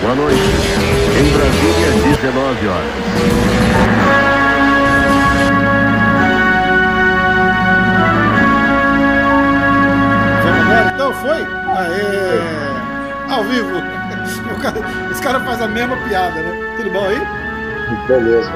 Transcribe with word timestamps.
Boa 0.00 0.14
noite. 0.14 0.40
Em 1.18 1.32
Brasília, 1.32 2.16
19 2.20 2.68
horas. 2.68 3.94
Então? 10.94 11.12
Foi? 11.14 11.42
Aê! 11.76 13.32
Ao 13.32 13.44
vivo! 13.44 13.74
O 14.54 14.60
cara- 14.60 15.10
Os 15.10 15.20
caras 15.20 15.42
fazem 15.44 15.66
a 15.66 15.68
mesma 15.68 15.96
piada, 16.08 16.40
né? 16.40 16.74
Tudo 16.78 16.90
bom 16.90 17.04
aí? 17.06 17.20
Beleza. 18.08 18.50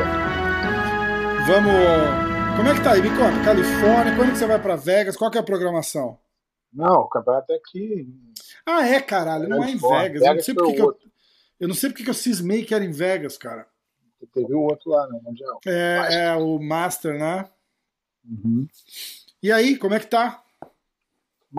Vamos. 1.46 2.27
Como 2.58 2.70
é 2.70 2.74
que 2.74 2.82
tá 2.82 2.92
aí? 2.94 3.00
Me 3.02 3.08
conta. 3.10 3.44
Califórnia, 3.44 4.16
quando 4.16 4.32
que 4.32 4.38
você 4.38 4.46
vai 4.46 4.60
pra 4.60 4.74
Vegas? 4.74 5.16
Qual 5.16 5.30
que 5.30 5.38
é 5.38 5.40
a 5.40 5.44
programação? 5.44 6.18
Não, 6.72 7.02
o 7.02 7.08
campeonato 7.08 7.52
é 7.52 7.54
aqui. 7.54 8.12
Ah, 8.66 8.84
é, 8.84 9.00
caralho, 9.00 9.48
não 9.48 9.62
é 9.62 9.70
em 9.70 9.78
Califórnia. 9.78 10.02
Vegas. 10.02 10.22
Eu 10.22 10.26
não 10.26 10.32
Vegas 10.32 10.44
sei 10.44 10.54
porque 10.56 10.82
eu. 10.82 10.98
Eu 11.60 11.68
não 11.68 11.74
sei 11.76 11.88
porque 11.90 12.02
que 12.02 12.10
eu 12.10 12.14
cismei 12.14 12.64
que 12.64 12.74
era 12.74 12.84
em 12.84 12.90
Vegas, 12.90 13.38
cara. 13.38 13.64
Teve 14.34 14.52
o 14.52 14.60
outro 14.62 14.90
lá 14.90 15.06
no 15.06 15.22
Mundial. 15.22 15.60
É, 15.68 16.26
é 16.30 16.34
o 16.34 16.58
Master, 16.58 17.16
né? 17.16 17.48
Uhum. 18.28 18.66
E 19.40 19.52
aí, 19.52 19.78
como 19.78 19.94
é 19.94 20.00
que 20.00 20.08
tá? 20.08 20.42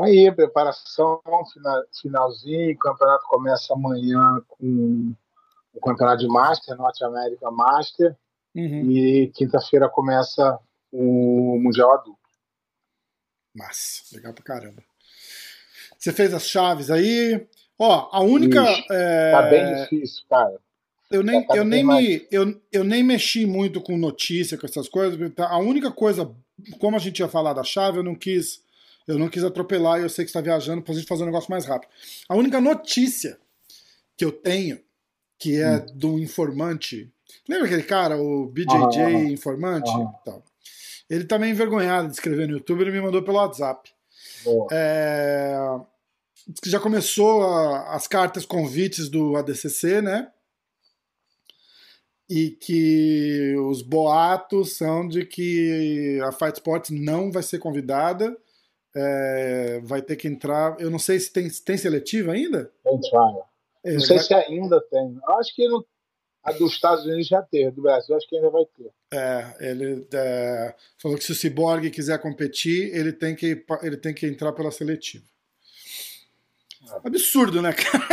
Aí, 0.01 0.29
preparação, 0.33 1.21
final- 1.53 1.85
finalzinho. 2.01 2.73
O 2.75 2.77
campeonato 2.77 3.23
começa 3.29 3.73
amanhã 3.73 4.41
com 4.49 5.13
o 5.73 5.79
campeonato 5.79 6.19
de 6.19 6.27
Master, 6.27 6.75
Norte 6.75 7.05
América 7.05 7.49
Master. 7.49 8.17
Uhum. 8.53 8.91
E 8.91 9.31
quinta-feira 9.33 9.87
começa 9.87 10.59
o 10.91 11.59
Mundial 11.59 11.91
Adulto. 11.93 12.19
Massa, 13.55 14.03
legal 14.13 14.33
pra 14.33 14.43
caramba. 14.43 14.83
Você 15.97 16.11
fez 16.13 16.33
as 16.33 16.47
chaves 16.47 16.89
aí. 16.91 17.45
Ó, 17.77 18.09
a 18.11 18.21
única. 18.21 18.61
Isso. 18.71 18.93
é, 18.93 19.31
Tá 19.31 19.41
bem 19.49 19.75
difícil, 19.75 20.23
cara. 20.29 20.57
Eu 21.11 21.23
nem, 21.23 21.45
Tá 21.45 21.55
eu, 21.55 21.65
nem 21.65 21.83
mais- 21.83 22.07
me, 22.07 22.27
eu, 22.31 22.61
eu 22.71 22.83
nem 22.83 23.03
mexi 23.03 23.45
muito 23.45 23.81
com 23.81 23.97
notícia, 23.97 24.57
com 24.57 24.65
essas 24.67 24.87
coisas. 24.87 25.17
tá- 25.33 25.49
A 25.49 25.57
única 25.57 25.91
coisa, 25.91 26.31
como 26.79 26.95
a 26.95 26.99
gente 26.99 27.19
ia 27.19 27.27
falar 27.27 27.53
da 27.53 27.63
chave, 27.63 27.97
eu 27.97 28.03
não 28.03 28.13
quis, 28.13 28.61
eu 29.07 29.17
não 29.17 29.27
quis 29.27 29.43
atropelar 29.43 29.99
e 29.99 30.03
eu 30.03 30.09
sei 30.09 30.23
que 30.23 30.31
você 30.31 30.37
está 30.37 30.41
viajando 30.41 30.83
pra 30.83 30.93
gente 30.93 31.07
fazer 31.07 31.23
um 31.23 31.27
negócio 31.27 31.49
mais 31.49 31.65
rápido. 31.65 31.89
A 32.27 32.35
única 32.35 32.61
notícia 32.61 33.39
que 34.15 34.23
eu 34.23 34.31
tenho, 34.31 34.79
que 35.39 35.59
é 35.59 35.79
do 35.79 36.19
informante. 36.19 37.11
Lembra 37.47 37.65
aquele 37.65 37.83
cara, 37.83 38.21
o 38.21 38.45
BJJ 38.47 39.31
informante? 39.31 39.89
Aham. 39.89 40.13
Então, 40.21 40.43
ele 41.09 41.25
tá 41.25 41.37
meio 41.39 41.51
envergonhado 41.51 42.07
de 42.07 42.13
escrever 42.13 42.47
no 42.47 42.53
YouTube, 42.57 42.81
ele 42.81 42.91
me 42.91 43.01
mandou 43.01 43.21
pelo 43.23 43.37
WhatsApp. 43.37 43.91
É, 44.71 45.55
já 46.65 46.79
começou 46.79 47.43
a- 47.43 47.95
as 47.95 48.07
cartas 48.07 48.45
convites 48.45 49.09
do 49.09 49.35
ADCC, 49.35 50.01
né? 50.01 50.31
E 52.29 52.51
que 52.51 53.55
os 53.57 53.81
boatos 53.81 54.77
são 54.77 55.07
de 55.07 55.25
que 55.25 56.19
a 56.23 56.31
Fight 56.31 56.53
Sports 56.55 56.91
não 56.91 57.31
vai 57.31 57.41
ser 57.41 57.57
convidada, 57.57 58.37
é, 58.95 59.79
vai 59.83 60.01
ter 60.01 60.15
que 60.15 60.27
entrar. 60.27 60.79
Eu 60.79 60.91
não 60.91 60.99
sei 60.99 61.19
se 61.19 61.31
tem, 61.33 61.49
tem 61.49 61.75
seletiva 61.77 62.31
ainda. 62.33 62.71
Tem 62.83 62.99
trial. 63.01 63.49
É, 63.83 63.93
Não 63.93 63.99
sei 64.01 64.17
vai- 64.17 64.25
se 64.25 64.33
ainda 64.33 64.79
tem. 64.91 65.15
Eu 65.27 65.33
acho 65.39 65.55
que 65.55 65.67
não- 65.67 65.83
a 66.43 66.51
dos 66.51 66.73
Estados 66.73 67.05
Unidos 67.05 67.27
já 67.27 67.41
teve. 67.41 67.71
Do 67.71 67.81
Brasil, 67.81 68.15
acho 68.15 68.27
que 68.27 68.35
ainda 68.35 68.49
vai 68.49 68.65
ter. 68.65 68.91
É, 69.11 69.55
ele 69.71 70.07
é, 70.13 70.75
falou 70.97 71.17
que 71.17 71.23
se 71.23 71.31
o 71.31 71.35
Cyborg 71.35 71.89
quiser 71.89 72.19
competir, 72.19 72.93
ele 72.95 73.11
tem 73.11 73.35
que, 73.35 73.65
ele 73.81 73.97
tem 73.97 74.13
que 74.13 74.25
entrar 74.27 74.51
pela 74.53 74.71
seletiva. 74.71 75.25
Absurdo, 77.03 77.61
né, 77.61 77.73
cara? 77.73 78.07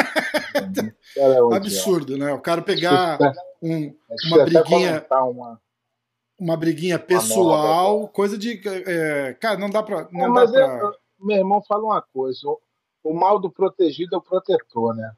Ela 1.17 1.35
é 1.55 1.57
Absurdo, 1.57 2.17
né? 2.19 2.33
O 2.33 2.41
cara 2.41 2.61
pegar 2.63 3.19
um, 3.63 3.95
Deixa 4.09 4.27
uma 4.27 4.45
briguinha, 4.45 5.07
uma. 5.11 5.61
uma 6.39 6.57
briguinha 6.57 6.99
pessoal, 6.99 8.09
coisa 8.09 8.37
de. 8.37 8.61
é, 8.67 9.35
cara, 9.35 9.59
não 9.59 9.71
dá 9.71 9.83
pra. 9.83 10.01
É, 10.01 10.09
Não 10.13 10.33
dá 10.33 10.41
mas 10.41 10.51
pra... 10.51 10.79
eu- 10.79 10.95
meu 11.19 11.39
irmão 11.39 11.63
fala 11.63 11.85
uma 11.85 12.03
coisa: 12.03 12.41
o, 12.47 12.61
o 13.05 13.15
mal 13.15 13.39
do 13.39 13.51
protegido 13.51 14.15
é 14.15 14.19
o 14.19 14.23
protetor, 14.23 14.95
né? 14.95 15.13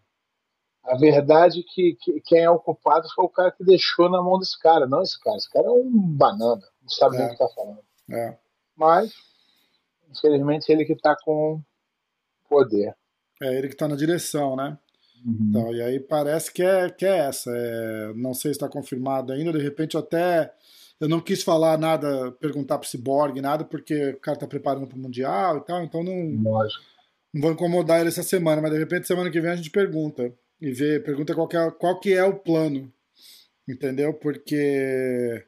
A 0.89 0.97
verdade 0.97 1.61
é 1.61 1.63
que, 1.67 1.97
que 2.01 2.21
quem 2.23 2.41
é 2.41 2.51
o 2.51 2.59
culpado 2.59 3.07
foi 3.15 3.25
o 3.25 3.29
cara 3.29 3.53
que 3.53 3.63
deixou 3.65 4.09
na 4.11 4.23
mão 4.23 4.39
desse 4.39 4.59
cara, 4.59 4.87
não 4.87 5.03
esse 5.03 5.21
cara. 5.21 5.37
Esse 5.37 5.51
cara 5.51 5.67
é 5.67 5.71
um 5.71 5.91
banana, 5.91 6.63
não 6.83 6.89
sabe 6.89 7.17
É. 7.17 7.19
nem 7.19 7.29
o 7.29 7.31
que 7.33 7.39
tá 7.39 7.49
falando. 7.55 7.81
É. 8.11 8.39
Mas, 8.77 9.13
infelizmente, 10.11 10.71
ele 10.73 10.85
que 10.85 10.97
tá 10.97 11.15
com 11.23 11.61
poder. 12.49 12.95
É 13.43 13.55
ele 13.55 13.69
que 13.69 13.77
tá 13.77 13.87
na 13.87 13.97
direção, 13.97 14.57
né? 14.57 14.79
Então, 15.27 15.75
e 15.75 15.83
aí 15.83 15.99
parece 16.01 16.53
que 16.53 16.63
é, 16.63 16.89
que 16.89 17.05
é 17.05 17.19
essa. 17.19 17.51
é, 17.55 18.13
não 18.15 18.33
sei 18.33 18.53
se 18.53 18.57
está 18.57 18.69
confirmado 18.69 19.33
ainda. 19.33 19.53
De 19.53 19.59
repente, 19.63 19.95
eu 19.95 20.01
até. 20.01 20.53
Eu 21.01 21.09
não 21.09 21.21
quis 21.21 21.43
falar 21.43 21.77
nada, 21.79 22.33
perguntar 22.41 22.79
pro 22.79 22.89
Cyborg, 22.89 23.41
nada, 23.41 23.65
porque 23.65 24.11
o 24.11 24.21
cara 24.21 24.39
tá 24.39 24.47
preparando 24.47 24.87
pro 24.87 24.99
Mundial 24.99 25.59
e 25.59 25.61
tal, 25.65 25.83
então 25.85 26.03
não, 26.03 26.43
Lógico. 26.43 26.83
não 27.33 27.41
vou 27.43 27.53
incomodar 27.53 28.01
ele 28.01 28.09
essa 28.09 28.23
semana, 28.25 28.61
mas 28.61 28.73
de 28.73 28.79
repente 28.79 29.07
semana 29.07 29.31
que 29.31 29.41
vem 29.41 29.51
a 29.51 29.57
gente 29.57 29.71
pergunta. 29.71 30.33
E 30.61 30.73
vê, 30.73 30.99
pergunta 31.01 31.35
qual 31.35 31.47
que 31.49 31.57
é, 31.57 31.71
qual 31.71 32.01
que 32.01 32.13
é 32.13 32.25
o 32.25 32.35
plano. 32.35 32.93
Entendeu? 33.69 34.13
Porque. 34.15 35.45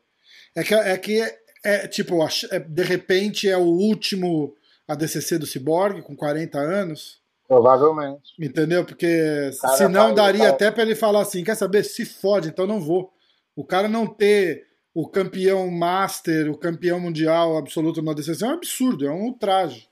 É 0.54 0.62
que 0.62 0.74
é, 0.74 0.98
que 0.98 1.20
é, 1.20 1.38
é, 1.64 1.88
tipo, 1.88 2.18
é, 2.50 2.58
de 2.58 2.82
repente 2.82 3.48
é 3.48 3.56
o 3.56 3.62
último 3.64 4.54
ADCC 4.86 5.38
do 5.38 5.46
Cyborg, 5.46 6.02
com 6.02 6.16
40 6.16 6.58
anos. 6.58 7.20
Provavelmente. 7.46 8.32
Entendeu? 8.38 8.84
Porque 8.84 9.50
cara 9.60 9.76
senão 9.76 10.06
vai- 10.06 10.14
daria 10.14 10.40
vai- 10.44 10.48
até 10.50 10.70
pra 10.70 10.82
ele 10.82 10.94
falar 10.94 11.22
assim: 11.22 11.42
quer 11.42 11.56
saber? 11.56 11.84
Se 11.84 12.04
fode, 12.04 12.48
então 12.48 12.66
não 12.66 12.80
vou. 12.80 13.12
O 13.56 13.64
cara 13.64 13.88
não 13.88 14.06
ter 14.06 14.66
o 14.94 15.08
campeão 15.08 15.68
master, 15.70 16.50
o 16.50 16.56
campeão 16.56 17.00
mundial 17.00 17.56
absoluto 17.56 18.02
na 18.02 18.12
ADCC 18.12 18.44
é 18.44 18.46
um 18.48 18.50
absurdo, 18.52 19.06
é 19.06 19.10
um 19.10 19.22
ultraje. 19.24 19.88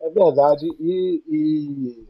É 0.00 0.10
verdade. 0.10 0.66
E, 0.80 1.22
e 1.28 2.06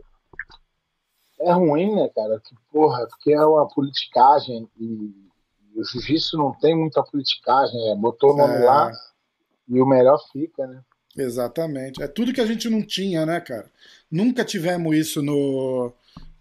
é 1.41 1.53
ruim, 1.53 1.95
né, 1.95 2.09
cara? 2.15 2.41
Que, 2.41 2.55
porra, 2.73 3.07
porque 3.09 3.33
é 3.33 3.45
uma 3.45 3.69
politicagem 3.69 4.69
e, 4.79 4.85
e 5.75 5.81
o 5.81 5.85
jiu-jitsu 5.85 6.37
não 6.37 6.53
tem 6.55 6.75
muita 6.77 7.03
politicagem. 7.03 7.91
É, 7.91 7.95
botou 7.95 8.33
o 8.33 8.37
nome 8.37 8.55
É. 8.57 8.65
lá 8.65 8.93
e 9.69 9.81
o 9.81 9.87
melhor 9.87 10.19
fica, 10.33 10.67
né? 10.67 10.83
Exatamente. 11.17 12.03
É 12.03 12.07
tudo 12.09 12.33
que 12.33 12.41
a 12.41 12.47
gente 12.47 12.69
não 12.69 12.83
tinha, 12.83 13.25
né, 13.25 13.41
cara? 13.41 13.71
Nunca 14.11 14.45
tivemos 14.45 14.95
isso 14.97 15.23
no, 15.23 15.93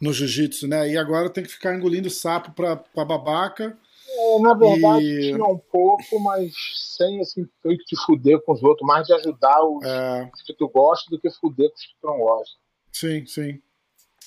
no 0.01 0.11
jiu-jitsu, 0.13 0.67
né? 0.67 0.89
E 0.89 0.97
agora 0.97 1.29
tem 1.29 1.43
que 1.43 1.49
ficar 1.51 1.73
engolindo 1.75 2.09
sapo 2.09 2.51
pra, 2.51 2.75
pra 2.75 3.05
babaca. 3.05 3.77
É, 4.07 4.39
na 4.39 4.53
verdade, 4.53 5.03
E- 5.05 5.31
tinha 5.33 5.45
um 5.45 5.57
pouco, 5.57 6.19
mas 6.19 6.53
sem 6.97 7.19
esse 7.21 7.41
intuito 7.41 7.83
de 7.89 7.97
fuder 8.05 8.39
com 8.43 8.53
os 8.53 8.61
outros, 8.63 8.85
mais 8.87 9.05
de 9.07 9.13
ajudar 9.13 9.63
os 9.65 9.83
É, 9.85 10.29
que 10.45 10.53
tu 10.53 10.69
gosta 10.69 11.09
do 11.09 11.19
que 11.19 11.29
fuder 11.31 11.69
com 11.69 11.75
os 11.75 11.85
que 11.85 11.93
tu 12.01 12.07
não 12.07 12.17
gosta. 12.19 12.55
sim, 12.91 13.25
sim. 13.25 13.61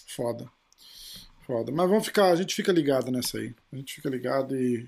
Foda. 0.06 0.50
Foda. 1.48 1.72
Mas 1.72 1.88
vamos 1.88 2.04
ficar, 2.04 2.26
a 2.30 2.36
gente 2.36 2.54
fica 2.54 2.70
ligado 2.70 3.10
nessa 3.10 3.38
aí. 3.38 3.54
A 3.72 3.76
gente 3.76 3.94
fica 3.94 4.10
ligado 4.10 4.54
e. 4.54 4.86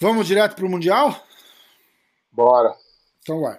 Vamos 0.00 0.26
direto 0.26 0.56
pro 0.56 0.68
Mundial? 0.68 1.24
Bora. 2.32 2.74
Então 3.22 3.40
vai. 3.40 3.54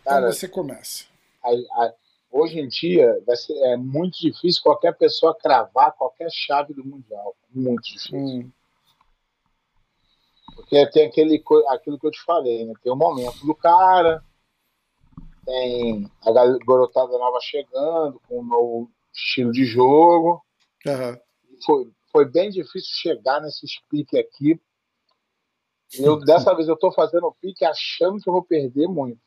Então 0.00 0.14
Cara, 0.14 0.32
você 0.32 0.48
começa. 0.48 1.04
a- 1.44 1.50
a- 1.84 1.94
hoje 2.30 2.58
em 2.58 2.66
dia 2.68 3.22
vai 3.26 3.36
ser, 3.36 3.52
é 3.66 3.76
muito 3.76 4.18
difícil 4.18 4.62
qualquer 4.62 4.96
pessoa 4.96 5.36
cravar 5.38 5.92
qualquer 5.92 6.30
chave 6.32 6.72
do 6.72 6.82
Mundial. 6.86 7.36
Muito 7.54 7.82
difícil. 7.84 8.18
Hum, 8.18 8.50
Porque 10.56 10.86
tem 10.90 11.06
aquele, 11.06 11.42
aquilo 11.68 11.98
que 11.98 12.06
eu 12.06 12.10
te 12.10 12.22
falei, 12.24 12.64
né? 12.64 12.72
Tem 12.82 12.90
o 12.90 12.96
momento 12.96 13.44
do 13.46 13.54
cara, 13.54 14.24
tem 15.44 16.10
a 16.22 16.32
garotada 16.32 17.12
nova 17.18 17.38
chegando 17.42 18.20
com 18.26 18.40
um 18.40 18.44
novo 18.44 18.90
estilo 19.12 19.52
de 19.52 19.64
jogo. 19.66 20.42
Aham. 20.86 21.18
Foi, 21.64 21.90
foi 22.12 22.24
bem 22.30 22.50
difícil 22.50 22.90
chegar 23.02 23.40
nesses 23.40 23.72
piques 23.90 24.18
aqui. 24.18 24.60
Eu, 25.98 26.18
dessa 26.20 26.54
vez 26.54 26.68
eu 26.68 26.76
tô 26.76 26.92
fazendo 26.92 27.26
o 27.26 27.32
pique 27.34 27.64
achando 27.64 28.18
que 28.20 28.28
eu 28.28 28.32
vou 28.32 28.42
perder 28.44 28.86
muito. 28.86 29.20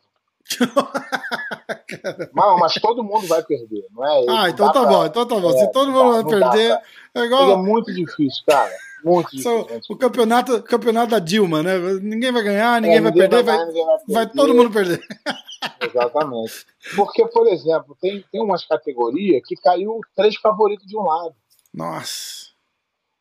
Mas, 2.34 2.60
mas 2.60 2.74
todo 2.76 3.04
mundo 3.04 3.28
vai 3.28 3.42
perder, 3.44 3.86
não 3.92 4.06
é? 4.06 4.26
Ah, 4.30 4.50
então 4.50 4.68
tá 4.72 4.82
pra- 4.82 4.86
bom, 4.90 5.06
então 5.06 5.26
tá 5.28 5.40
bom. 5.40 5.50
é, 5.52 5.58
Se 5.58 5.72
todo 5.72 5.92
mundo 5.92 6.12
vai 6.14 6.24
perder, 6.26 6.72
é 6.74 6.82
Mas 7.16 7.26
igual 7.26 7.52
é 7.52 7.56
muito 7.58 7.94
difícil, 7.94 8.44
cara. 8.46 8.72
Muito 9.04 9.30
difícil. 9.36 9.82
o 9.90 9.96
campeonato, 9.98 10.62
campeonato 10.64 11.12
da 11.12 11.20
Dilma, 11.20 11.62
né? 11.64 11.78
Ninguém 12.02 12.32
vai 12.32 12.44
ganhar, 12.44 12.82
ninguém 12.82 12.98
É, 12.98 13.02
vai 13.02 13.12
perder, 13.14 13.44
vai, 13.44 13.56
ganhar, 13.58 13.66
ninguém 13.68 13.86
vai 13.86 13.98
vai 14.08 14.26
perder. 14.26 14.34
todo 14.36 14.54
mundo 14.56 14.72
perder. 14.72 15.02
Exatamente. 15.82 16.66
Porque, 16.96 17.26
por 17.28 17.48
exemplo, 17.48 17.98
tem, 18.02 18.22
tem 18.32 18.42
umas 18.42 18.66
categorias 18.66 19.42
que 19.46 19.56
caiu 19.56 20.00
três 20.16 20.36
favoritos 20.38 20.86
de 20.88 20.98
um 20.98 21.04
lado. 21.04 21.36
Nossa. 21.74 22.52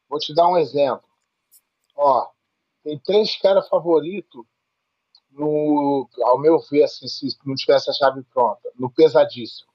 Vou 0.08 0.18
te 0.18 0.34
dar 0.34 0.48
um 0.48 0.58
exemplo. 0.58 1.08
Ó, 1.96 2.28
tem 2.82 2.98
três 2.98 3.36
caras 3.36 3.68
favoritos 3.68 4.44
no, 5.30 6.08
ao 6.22 6.38
meu 6.38 6.58
ver, 6.70 6.84
assim, 6.84 7.08
se 7.08 7.26
não 7.44 7.54
tivesse 7.54 7.90
a 7.90 7.94
chave 7.94 8.22
pronta, 8.24 8.70
no 8.76 8.90
pesadíssimo. 8.90 9.70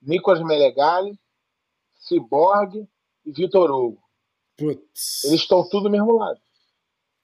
Nicolas 0.00 0.42
Melegali, 0.42 1.18
Cyborg 1.94 2.88
e 3.24 3.32
Vitor 3.32 3.70
Hugo. 3.70 4.02
Putz. 4.56 5.24
Eles 5.24 5.40
estão 5.40 5.68
tudo 5.68 5.84
no 5.84 5.90
mesmo 5.90 6.18
lado. 6.18 6.40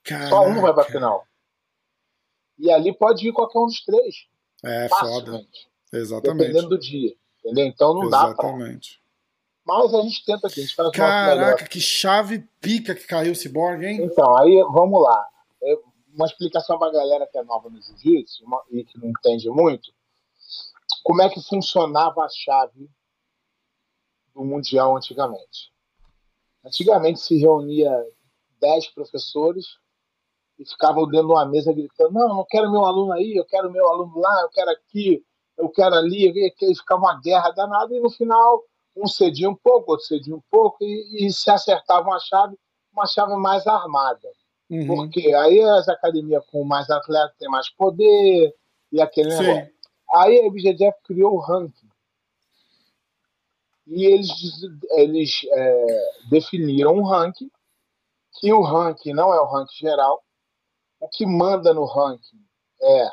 Caraca. 0.04 0.28
Só 0.28 0.46
um 0.46 0.60
vai 0.60 0.72
pra 0.72 0.84
final. 0.84 1.26
E 2.58 2.70
ali 2.70 2.96
pode 2.96 3.28
ir 3.28 3.32
qualquer 3.32 3.58
um 3.58 3.66
dos 3.66 3.84
três. 3.84 4.26
É 4.64 4.88
foda. 4.88 5.44
Exatamente. 5.92 6.38
Dependendo 6.38 6.68
do 6.68 6.78
dia. 6.78 7.14
Entendeu? 7.38 7.66
Então 7.66 7.94
não 7.94 8.08
dá 8.08 8.34
pra. 8.34 8.48
Exatamente. 8.48 9.02
Mas 9.68 9.92
a 9.92 10.00
gente 10.00 10.24
tenta 10.24 10.46
aqui, 10.46 10.60
a 10.60 10.62
gente 10.62 10.74
faz. 10.74 10.90
Caraca, 10.92 11.68
que 11.68 11.78
chave 11.78 12.48
pica 12.58 12.94
que 12.94 13.06
caiu 13.06 13.32
o 13.32 13.36
Cyborg, 13.36 13.84
hein? 13.84 14.02
Então, 14.02 14.34
aí 14.38 14.64
vamos 14.72 15.02
lá. 15.02 15.28
É 15.62 15.74
uma 16.14 16.24
explicação 16.24 16.78
pra 16.78 16.90
galera 16.90 17.28
que 17.30 17.36
é 17.36 17.42
nova 17.42 17.68
no 17.68 17.78
jiu-jitsu 17.82 18.44
e 18.70 18.82
que 18.82 18.98
não 18.98 19.10
entende 19.10 19.50
muito. 19.50 19.92
Como 21.04 21.20
é 21.20 21.28
que 21.28 21.42
funcionava 21.42 22.22
a 22.22 22.28
chave 22.30 22.88
do 24.34 24.42
Mundial 24.42 24.96
antigamente? 24.96 25.70
Antigamente 26.64 27.20
se 27.20 27.36
reunia 27.36 27.92
10 28.62 28.88
professores 28.94 29.66
e 30.58 30.64
ficavam 30.64 31.06
dentro 31.06 31.26
de 31.26 31.32
uma 31.34 31.44
mesa 31.44 31.74
gritando: 31.74 32.14
Não, 32.14 32.28
não 32.28 32.46
quero 32.48 32.72
meu 32.72 32.86
aluno 32.86 33.12
aí, 33.12 33.36
eu 33.36 33.44
quero 33.44 33.70
meu 33.70 33.86
aluno 33.86 34.18
lá, 34.18 34.40
eu 34.40 34.48
quero 34.48 34.70
aqui, 34.70 35.22
eu 35.58 35.68
quero 35.68 35.94
ali. 35.94 36.26
E 36.26 36.54
aí 36.64 36.74
ficava 36.74 37.02
uma 37.02 37.20
guerra 37.20 37.50
danada 37.50 37.94
e 37.94 38.00
no 38.00 38.08
final 38.08 38.64
um 38.98 39.06
cedia 39.06 39.48
um 39.48 39.54
pouco, 39.54 39.92
outro 39.92 40.06
cedia 40.06 40.34
um 40.34 40.42
pouco 40.50 40.78
e, 40.82 41.26
e 41.26 41.32
se 41.32 41.50
acertava 41.50 42.06
uma 42.08 42.18
chave, 42.18 42.58
uma 42.92 43.06
chave 43.06 43.34
mais 43.36 43.66
armada. 43.66 44.28
Uhum. 44.68 44.86
Porque 44.86 45.32
aí 45.34 45.60
as 45.62 45.88
academias 45.88 46.44
com 46.46 46.64
mais 46.64 46.90
atletas 46.90 47.36
têm 47.38 47.48
mais 47.48 47.70
poder 47.70 48.54
e 48.92 49.00
aquele 49.00 49.30
negócio. 49.30 49.66
Sim. 49.66 49.72
Aí 50.14 50.38
a 50.38 50.46
IBJJF 50.46 51.02
criou 51.04 51.34
o 51.34 51.40
ranking. 51.40 51.88
E 53.86 54.04
eles, 54.04 54.30
eles 54.92 55.40
é, 55.50 56.10
definiram 56.28 56.94
um 56.94 57.04
ranking, 57.04 57.50
que 58.38 58.52
o 58.52 58.60
ranking 58.60 59.14
não 59.14 59.32
é 59.32 59.40
o 59.40 59.46
ranking 59.46 59.76
geral. 59.76 60.22
O 61.00 61.08
que 61.08 61.24
manda 61.24 61.72
no 61.72 61.84
ranking 61.84 62.44
é 62.82 63.08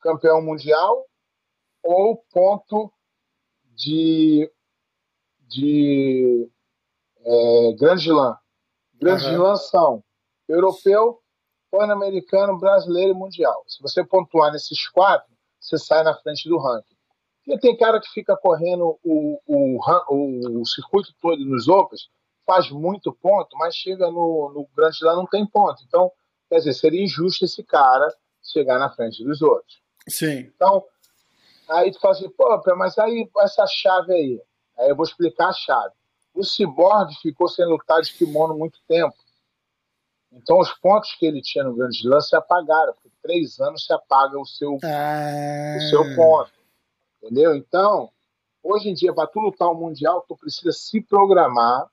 campeão 0.00 0.42
mundial 0.42 1.06
ou 1.82 2.16
ponto 2.32 2.92
de, 3.76 4.50
de 5.48 6.48
é, 7.24 7.72
Grand 7.78 7.96
Slam. 7.96 8.36
Grand 9.00 9.16
Aham. 9.16 9.32
Slam 9.32 9.56
são 9.56 10.04
europeu, 10.48 11.20
pan-americano, 11.70 12.58
brasileiro 12.58 13.10
e 13.10 13.14
mundial. 13.14 13.62
Se 13.66 13.82
você 13.82 14.04
pontuar 14.04 14.52
nesses 14.52 14.88
quatro, 14.88 15.30
você 15.60 15.78
sai 15.78 16.02
na 16.02 16.14
frente 16.14 16.48
do 16.48 16.58
ranking. 16.58 16.96
Porque 17.44 17.60
tem 17.60 17.76
cara 17.76 18.00
que 18.00 18.08
fica 18.10 18.36
correndo 18.36 18.98
o, 19.02 19.40
o, 19.46 19.80
o, 20.10 20.60
o 20.60 20.66
circuito 20.66 21.14
todo 21.20 21.44
nos 21.44 21.68
Opens, 21.68 22.08
faz 22.46 22.70
muito 22.70 23.12
ponto, 23.12 23.56
mas 23.56 23.74
chega 23.74 24.10
no, 24.10 24.52
no 24.54 24.68
Grand 24.74 24.90
Slam 24.90 25.16
não 25.16 25.26
tem 25.26 25.46
ponto. 25.46 25.82
Então, 25.86 26.10
quer 26.48 26.56
dizer, 26.56 26.72
seria 26.74 27.02
injusto 27.02 27.44
esse 27.44 27.62
cara 27.62 28.08
chegar 28.42 28.78
na 28.78 28.90
frente 28.90 29.22
dos 29.22 29.42
outros. 29.42 29.80
Sim. 30.08 30.50
Então, 30.54 30.84
aí 31.68 31.90
tu 31.92 32.00
fala 32.00 32.14
assim, 32.14 32.30
pô, 32.30 32.62
mas 32.76 32.98
aí 32.98 33.28
essa 33.40 33.66
chave 33.66 34.12
aí. 34.12 34.42
Aí 34.78 34.88
eu 34.88 34.96
vou 34.96 35.04
explicar 35.04 35.48
a 35.48 35.52
chave. 35.52 35.94
O 36.34 36.44
Cyborg 36.44 37.12
ficou 37.20 37.48
sem 37.48 37.66
lutar 37.66 38.00
de 38.00 38.12
kimono 38.12 38.56
muito 38.56 38.78
tempo. 38.86 39.16
Então 40.32 40.58
os 40.58 40.72
pontos 40.74 41.14
que 41.14 41.26
ele 41.26 41.40
tinha 41.40 41.64
no 41.64 41.74
Grande 41.74 41.96
Slam 41.98 42.20
se 42.20 42.36
apagaram. 42.36 42.94
Por 43.02 43.10
três 43.22 43.58
anos 43.60 43.84
se 43.84 43.92
apaga 43.92 44.38
o 44.38 44.46
seu, 44.46 44.78
Ah. 44.84 45.76
o 45.76 45.80
seu 45.90 46.16
ponto. 46.16 46.52
Entendeu? 47.20 47.54
Então, 47.56 48.10
hoje 48.62 48.88
em 48.88 48.94
dia, 48.94 49.12
para 49.12 49.26
tu 49.26 49.40
lutar 49.40 49.68
o 49.68 49.74
Mundial, 49.74 50.24
tu 50.28 50.36
precisa 50.36 50.70
se 50.72 51.00
programar. 51.00 51.88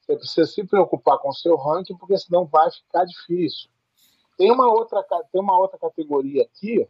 Você 0.00 0.16
precisa 0.16 0.46
se 0.46 0.64
preocupar 0.64 1.18
com 1.18 1.30
o 1.30 1.34
seu 1.34 1.56
ranking, 1.56 1.96
porque 1.96 2.16
senão 2.16 2.44
vai 2.44 2.70
ficar 2.70 3.04
difícil. 3.04 3.68
Tem 4.38 4.52
uma 4.52 4.70
outra, 4.70 5.02
tem 5.32 5.40
uma 5.40 5.58
outra 5.58 5.78
categoria 5.78 6.44
aqui, 6.44 6.88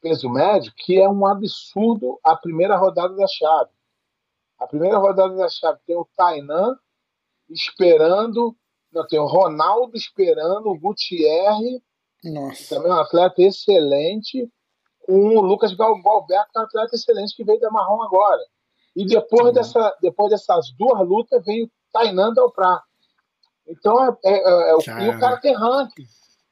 peso 0.00 0.28
médio, 0.28 0.72
que 0.74 0.98
é 1.00 1.08
um 1.08 1.26
absurdo 1.26 2.18
a 2.24 2.34
primeira 2.34 2.76
rodada 2.76 3.14
da 3.14 3.26
chave. 3.28 3.70
A 4.60 4.66
primeira 4.66 4.98
rodada 4.98 5.34
da 5.34 5.48
chave 5.48 5.78
tem 5.86 5.96
o 5.96 6.06
Tainan 6.16 6.76
esperando, 7.48 8.54
não, 8.92 9.06
tem 9.06 9.18
o 9.18 9.26
Ronaldo 9.26 9.96
esperando, 9.96 10.68
o 10.68 10.78
Gutierre, 10.78 11.82
Nossa. 12.22 12.74
também 12.76 12.90
é 12.90 12.94
um 12.94 12.98
atleta 12.98 13.42
excelente, 13.42 14.48
com 15.00 15.36
o 15.36 15.40
Lucas 15.40 15.72
Gal- 15.74 16.00
Galberto, 16.02 16.50
que 16.52 16.58
é 16.58 16.60
um 16.60 16.64
atleta 16.64 16.94
excelente 16.94 17.34
que 17.34 17.44
veio 17.44 17.60
da 17.60 17.70
Marrom 17.70 18.02
agora. 18.02 18.42
E 18.94 19.06
depois, 19.06 19.46
Uhum. 19.46 19.52
dessa, 19.52 19.96
depois 20.02 20.30
dessas 20.30 20.70
duas 20.78 21.06
lutas, 21.06 21.44
vem 21.44 21.64
o 21.64 21.70
Tainan 21.92 22.32
Dalprá. 22.34 22.82
Então, 23.66 24.04
é, 24.04 24.16
é- 24.24 24.38
é- 24.38 24.70
é 24.70 24.74
o, 24.74 24.78
e 25.02 25.08
o 25.08 25.18
cara 25.20 25.40
tem 25.40 25.54
ranking. 25.54 26.04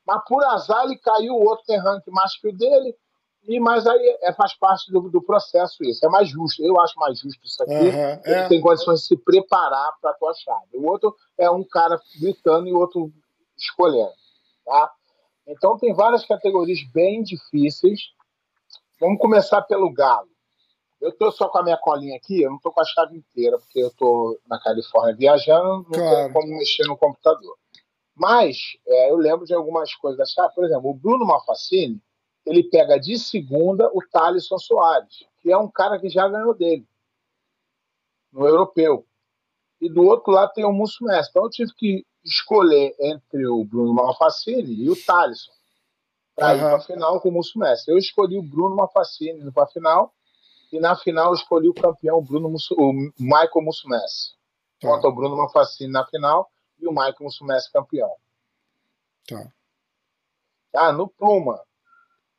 Mas 0.06 0.22
por 0.26 0.43
azar 0.44 0.84
ele 0.84 0.96
caiu, 0.96 1.34
o 1.34 1.44
outro 1.46 1.64
tem 1.66 1.78
ranking 1.78 2.11
mais 2.11 2.38
que 2.40 2.49
o 2.49 2.56
dele, 2.56 2.96
e 3.44 3.58
mas 3.61 3.87
aí 3.87 4.19
é, 4.23 4.32
faz 4.32 4.55
parte 4.55 4.90
do, 4.90 5.08
do 5.08 5.23
processo 5.23 5.82
isso. 5.85 6.05
É 6.05 6.08
mais 6.08 6.29
justo. 6.29 6.62
Eu 6.62 6.79
acho 6.81 6.99
mais 6.99 7.19
justo 7.19 7.46
isso 7.46 7.62
aqui. 7.62 7.73
Ele 7.73 7.90
é. 7.90 8.49
tem 8.49 8.61
condições 8.61 9.00
de 9.00 9.06
se 9.06 9.17
preparar 9.17 9.93
para 10.00 10.11
a 10.11 10.14
tua 10.14 10.35
chave. 10.35 10.76
O 10.76 10.87
outro 10.87 11.14
é 11.37 11.50
um 11.50 11.64
cara 11.64 11.99
gritando 12.20 12.69
e 12.69 12.73
o 12.73 12.79
outro 12.79 13.12
escolhendo. 13.56 14.12
Tá? 14.64 14.93
Então 15.46 15.79
tem 15.79 15.94
várias 15.94 16.26
categorias 16.26 16.81
bem 16.93 17.23
difíceis. 17.23 18.11
Vamos 19.00 19.19
começar 19.19 19.62
pelo 19.62 19.93
galo. 19.93 20.29
Eu 21.00 21.11
estou 21.11 21.31
só 21.31 21.49
com 21.49 21.58
a 21.58 21.62
minha 21.62 21.76
colinha 21.76 22.17
aqui, 22.17 22.43
eu 22.43 22.50
não 22.50 22.56
estou 22.56 22.73
com 22.73 22.81
a 22.81 22.85
chave 22.85 23.17
inteira, 23.17 23.56
porque 23.58 23.79
eu 23.79 23.87
estou 23.87 24.37
na 24.49 24.61
Califórnia 24.61 25.14
viajando, 25.14 25.85
não 25.85 25.85
Claro. 25.85 26.17
tenho 26.17 26.32
como 26.32 26.49
mexer 26.49 26.87
no 26.88 26.96
computador. 26.96 27.56
Mas 28.17 28.58
é, 28.87 29.11
eu 29.11 29.17
lembro 29.17 29.46
de 29.46 29.55
algumas 29.55 29.94
coisas 29.94 30.19
da 30.19 30.26
chave. 30.26 30.52
Por 30.55 30.64
exemplo, 30.64 30.90
o 30.90 30.94
Bruno 30.94 31.25
Malfacini, 31.25 32.02
ele 32.49 32.62
pega 32.65 32.99
de 32.99 33.19
segunda 33.19 33.91
o 33.93 34.00
Thaleson 34.11 34.59
Soares, 34.59 35.25
que 35.41 35.53
é 35.53 35.59
um 35.59 35.71
cara 35.71 35.99
que 35.99 36.09
já 36.09 36.27
ganhou 36.29 36.55
dele 36.55 36.87
no 38.33 38.47
europeu. 38.47 39.06
E 39.81 39.89
do 39.89 40.03
outro 40.03 40.33
lado 40.33 40.53
tem 40.55 40.65
o 40.65 40.73
Musso 40.73 41.05
Messi. 41.05 41.29
Então 41.31 41.45
eu 41.45 41.50
tive 41.50 41.73
que 41.75 42.06
escolher 42.25 42.97
entre 42.99 43.47
o 43.47 43.65
Bruno 43.65 43.95
Malfacini 43.95 44.75
e 44.83 44.91
o 44.91 44.97
Thaleson 44.97 45.53
para 46.35 46.55
ir 46.56 46.61
Aham. 46.61 46.69
para 46.69 46.77
a 46.79 46.81
final 46.81 47.21
com 47.21 47.29
o 47.29 47.33
Musso 47.33 47.59
Messi. 47.59 47.91
Eu 47.91 47.99
escolhi 47.99 48.39
o 48.39 48.43
Bruno 48.43 48.75
Malfacini 48.75 49.53
para 49.53 49.65
a 49.65 49.69
final 49.69 50.15
e 50.73 50.81
na 50.81 50.97
final 50.97 51.29
eu 51.29 51.35
escolhi 51.35 51.69
o 51.69 51.75
campeão 51.75 52.19
o 52.19 52.23
Bruno 52.23 52.49
Musso, 52.49 52.75
o 52.78 52.93
Michael 53.19 53.62
Musso 53.62 53.88
Messi. 53.88 54.33
Tá, 54.81 54.88
Contra 54.88 55.11
o 55.11 55.14
Bruno 55.14 55.37
Malfacini 55.37 55.93
na 55.93 56.07
final 56.07 56.50
e 56.78 56.87
o 56.88 56.93
Michael 56.93 57.17
Musso 57.21 57.45
Messi 57.45 57.71
campeão. 57.71 58.11
tá. 59.26 59.52
Ah, 60.75 60.93
no 60.93 61.09
Pluma. 61.09 61.61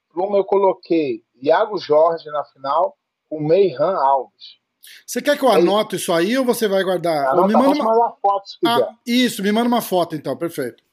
Pluma 0.10 0.38
eu 0.38 0.44
coloquei 0.44 1.24
Iago 1.36 1.78
Jorge 1.78 2.30
na 2.30 2.44
final 2.46 2.98
com 3.30 3.40
Meiran 3.40 3.96
Alves. 3.96 4.60
Você 5.06 5.22
quer 5.22 5.38
que 5.38 5.44
eu 5.44 5.52
anote 5.52 5.96
isso 5.96 6.12
aí 6.12 6.38
ou 6.38 6.46
você 6.46 6.68
vai 6.68 6.84
guardar? 6.84 7.30
Anota, 7.30 7.48
me 7.48 7.54
manda 7.54 7.66
vou 7.66 7.74
te 7.76 7.82
uma... 7.82 7.94
mandar 7.94 8.16
foto 8.22 8.50
se 8.50 8.60
quiser. 8.60 8.84
Ah, 8.84 8.96
isso, 9.06 9.44
me 9.44 9.52
manda 9.52 9.68
uma 9.68 9.82
foto 9.82 10.16
então, 10.16 10.36
perfeito. 10.36 10.84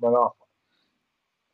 Uma 0.00 0.30
foto. 0.30 0.36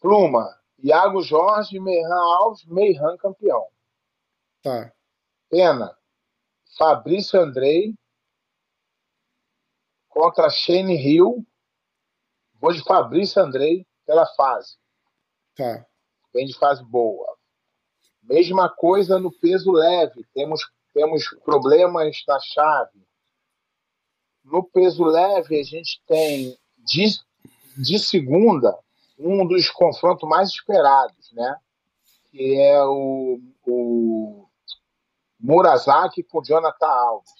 Pluma, 0.01 0.49
Iago 0.83 1.23
Jorge, 1.23 1.79
Meiran 1.79 2.21
Alves, 2.21 2.65
Meiran 2.65 3.17
campeão. 3.17 3.67
Tá. 4.63 4.93
Pena, 5.49 5.97
Fabrício 6.77 7.41
Andrei 7.41 7.95
contra 10.09 10.51
Shane 10.51 10.97
Hill. 10.97 11.47
Vou 12.61 12.73
de 12.73 12.83
Fabrício 12.83 13.41
Andrei 13.41 13.87
pela 14.07 14.27
fase. 14.35 14.77
Tá. 15.55 15.87
Vem 16.33 16.47
de 16.47 16.59
fase 16.59 16.83
boa. 16.85 17.37
Mesma 18.23 18.69
coisa 18.69 19.19
no 19.19 19.31
peso 19.31 19.71
leve. 19.71 20.25
Temos, 20.33 20.63
temos 20.95 21.29
problemas 21.45 22.17
na 22.27 22.39
chave. 22.41 23.07
No 24.45 24.65
peso 24.65 25.05
leve, 25.05 25.61
a 25.61 25.63
gente 25.63 26.03
tem 26.07 26.57
de, 26.79 27.05
de 27.77 27.99
segunda 27.99 28.77
um 29.19 29.47
dos 29.47 29.71
confrontos 29.71 30.29
mais 30.29 30.49
esperados, 30.49 31.33
né? 31.33 31.57
Que 32.31 32.59
é 32.59 32.83
o, 32.85 33.41
o 33.67 34.49
Murazaki 35.39 36.23
com 36.23 36.39
o 36.39 36.45
Jonathan 36.45 36.87
Alves. 36.87 37.31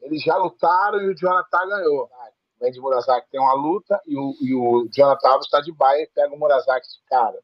Eles 0.00 0.22
já 0.22 0.36
lutaram 0.36 1.00
e 1.00 1.08
o 1.08 1.16
Jonathan 1.16 1.66
ganhou. 1.68 2.10
Vem 2.64 2.72
de 2.72 2.80
Murazaki 2.80 3.28
tem 3.30 3.38
uma 3.38 3.52
luta 3.52 4.00
e 4.06 4.16
o, 4.16 4.34
e 4.40 4.54
o 4.54 4.88
Jonathan 4.90 5.28
Alves 5.28 5.46
está 5.46 5.60
de 5.60 5.70
baia 5.70 6.02
e 6.02 6.10
pega 6.14 6.34
o 6.34 6.38
Murazaki 6.38 6.88
de 6.88 7.04
cara. 7.06 7.38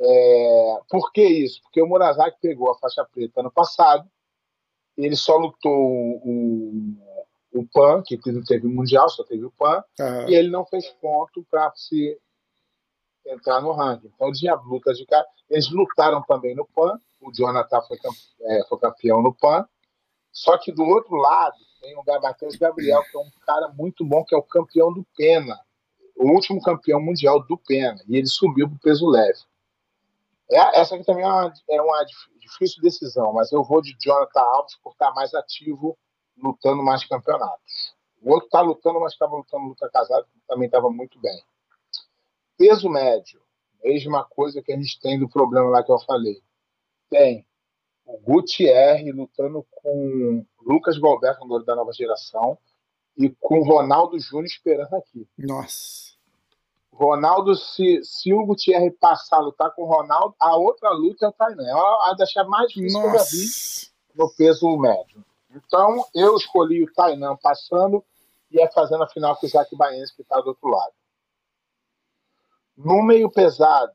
É, 0.00 0.80
por 0.88 1.10
que 1.10 1.24
isso? 1.24 1.60
Porque 1.62 1.82
o 1.82 1.86
Murazaki 1.86 2.38
pegou 2.40 2.70
a 2.70 2.78
faixa 2.78 3.04
preta 3.04 3.40
ano 3.40 3.50
passado, 3.50 4.08
ele 4.96 5.16
só 5.16 5.36
lutou 5.36 5.72
o, 5.72 6.94
o, 7.52 7.60
o 7.60 7.68
PAN, 7.72 8.04
que 8.04 8.20
não 8.30 8.44
teve 8.44 8.68
mundial, 8.68 9.08
só 9.08 9.24
teve 9.24 9.44
o 9.44 9.50
PAN, 9.50 9.82
Aham. 10.00 10.30
e 10.30 10.34
ele 10.34 10.48
não 10.48 10.64
fez 10.64 10.88
ponto 11.00 11.44
para 11.50 11.72
se 11.74 12.16
entrar 13.26 13.60
no 13.60 13.72
ranking. 13.72 14.12
Então 14.14 14.30
tinha 14.30 14.54
lutas 14.54 14.96
de 14.96 15.06
cara. 15.06 15.26
Eles 15.50 15.68
lutaram 15.70 16.22
também 16.22 16.54
no 16.54 16.66
PAN. 16.66 17.00
O 17.20 17.32
Jonathan 17.32 17.82
foi, 17.82 17.98
é, 18.42 18.64
foi 18.68 18.78
campeão 18.78 19.20
no 19.20 19.34
PAN. 19.34 19.66
Só 20.30 20.56
que 20.56 20.70
do 20.70 20.84
outro 20.84 21.16
lado 21.16 21.56
tem 21.80 21.96
o 21.96 22.02
Matheus 22.04 22.56
Gabriel, 22.56 23.02
que 23.10 23.16
é 23.16 23.20
um 23.20 23.30
cara 23.46 23.68
muito 23.68 24.04
bom, 24.04 24.24
que 24.24 24.34
é 24.34 24.38
o 24.38 24.42
campeão 24.42 24.92
do 24.92 25.04
Pena. 25.16 25.58
O 26.16 26.30
último 26.30 26.60
campeão 26.60 27.00
mundial 27.00 27.44
do 27.46 27.56
Pena. 27.56 28.02
E 28.08 28.16
ele 28.16 28.26
subiu 28.26 28.68
para 28.68 28.76
o 28.76 28.80
peso 28.80 29.06
leve. 29.06 29.38
É, 30.50 30.80
essa 30.80 30.94
aqui 30.94 31.04
também 31.04 31.24
é 31.24 31.28
uma, 31.28 31.52
é 31.70 31.82
uma 31.82 32.04
difícil 32.40 32.82
decisão, 32.82 33.32
mas 33.32 33.52
eu 33.52 33.62
vou 33.62 33.82
de 33.82 33.94
Jonathan 34.00 34.40
Alves 34.40 34.76
por 34.82 34.92
estar 34.92 35.12
mais 35.12 35.34
ativo, 35.34 35.96
lutando 36.36 36.82
mais 36.82 37.04
campeonatos. 37.06 37.94
O 38.22 38.32
outro 38.32 38.46
está 38.46 38.60
lutando, 38.60 38.98
mas 38.98 39.12
estava 39.12 39.36
lutando 39.36 39.66
luta 39.66 39.88
casada, 39.90 40.26
também 40.48 40.66
estava 40.66 40.90
muito 40.90 41.20
bem. 41.20 41.40
Peso 42.56 42.88
médio, 42.88 43.40
mesma 43.84 44.24
coisa 44.24 44.62
que 44.62 44.72
a 44.72 44.76
gente 44.76 44.98
tem 45.00 45.18
do 45.18 45.28
problema 45.28 45.68
lá 45.68 45.84
que 45.84 45.92
eu 45.92 45.98
falei. 46.00 46.42
Tem 47.10 47.46
o 48.08 48.18
Gutierre 48.18 49.12
lutando 49.12 49.64
com 49.70 50.44
Lucas 50.62 50.98
Galberto, 50.98 51.46
da 51.64 51.76
nova 51.76 51.92
geração, 51.92 52.58
e 53.16 53.28
com 53.28 53.62
Ronaldo 53.62 54.18
Júnior 54.18 54.46
esperando 54.46 54.94
aqui. 54.94 55.28
Nossa. 55.36 56.08
Ronaldo, 56.90 57.54
se, 57.54 58.02
se 58.02 58.32
o 58.32 58.44
Gutierre 58.46 58.90
passar 58.90 59.36
a 59.36 59.40
lutar 59.40 59.72
com 59.74 59.82
o 59.82 59.86
Ronaldo, 59.86 60.34
a 60.40 60.56
outra 60.56 60.90
luta 60.90 61.26
é 61.26 61.28
o 61.28 61.32
Tainan. 61.32 61.64
É 61.64 62.10
a 62.10 62.14
deixar 62.16 62.44
mais 62.44 62.72
difícil 62.72 63.00
Nossa. 63.00 63.10
que 63.10 63.16
eu 63.16 63.20
já 63.20 63.30
vi 63.30 63.88
no 64.14 64.30
peso 64.34 64.76
médio. 64.78 65.24
Então, 65.54 66.04
eu 66.14 66.36
escolhi 66.36 66.82
o 66.82 66.92
Tainan 66.92 67.36
passando 67.36 68.04
e 68.50 68.60
é 68.60 68.70
fazendo 68.70 69.04
a 69.04 69.08
final 69.08 69.36
com 69.36 69.44
o 69.44 69.48
Isaac 69.48 69.74
Baense, 69.76 70.14
que 70.16 70.22
está 70.22 70.40
do 70.40 70.48
outro 70.48 70.68
lado. 70.68 70.92
No 72.76 73.02
meio 73.02 73.30
pesado, 73.30 73.92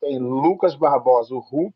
tem 0.00 0.18
Lucas 0.18 0.74
Barbosa, 0.74 1.34
o 1.34 1.38
Hulk, 1.38 1.74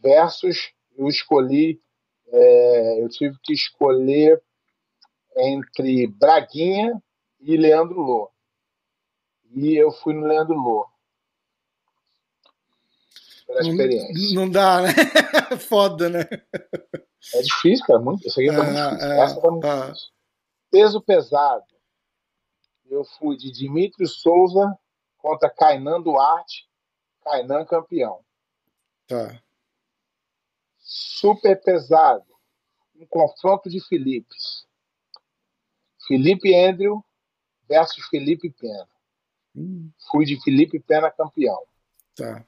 versus 0.00 0.72
eu 0.96 1.08
escolhi, 1.08 1.80
é, 2.28 3.02
eu 3.02 3.08
tive 3.08 3.36
que 3.42 3.52
escolher 3.52 4.42
entre 5.36 6.06
Braguinha 6.06 7.00
e 7.40 7.56
Leandro 7.56 8.00
Lô. 8.00 8.30
E 9.52 9.76
eu 9.76 9.90
fui 9.90 10.14
no 10.14 10.26
Leandro 10.26 10.54
Lô. 10.54 10.86
Pela 13.46 13.60
experiência. 13.60 14.34
Não, 14.34 14.42
não 14.42 14.50
dá, 14.50 14.82
né? 14.82 14.90
Foda, 15.58 16.08
né? 16.08 16.20
É 17.34 17.42
difícil, 17.42 17.84
cara. 17.84 17.98
Muito, 17.98 18.26
isso 18.26 18.38
aqui 18.40 18.48
tá 18.48 18.62
muito 18.62 18.78
é, 18.78 18.90
difícil. 18.90 19.10
É, 19.10 19.20
Essa 19.20 19.40
tá 19.40 19.50
muito 19.50 19.66
é. 19.66 19.80
difícil. 19.86 20.08
Peso 20.70 21.00
pesado. 21.00 21.64
Eu 22.88 23.04
fui 23.04 23.36
de 23.36 23.50
Dimitri 23.50 24.06
Souza 24.06 24.76
contra 25.18 25.50
Kainan 25.50 26.00
Duarte. 26.00 26.68
Kainan 27.24 27.64
campeão. 27.64 28.20
Tá. 29.06 29.40
Super 30.92 31.54
pesado. 31.62 32.26
Um 32.96 33.06
confronto 33.06 33.70
de 33.70 33.80
Filipes. 33.80 34.66
Felipe 36.04 36.52
Andrew 36.52 37.00
versus 37.68 38.04
Felipe 38.08 38.50
Pena. 38.50 38.88
Hum. 39.54 39.88
Fui 40.10 40.24
de 40.24 40.42
Felipe 40.42 40.80
Pena 40.80 41.08
campeão. 41.08 41.62
Tá. 42.16 42.44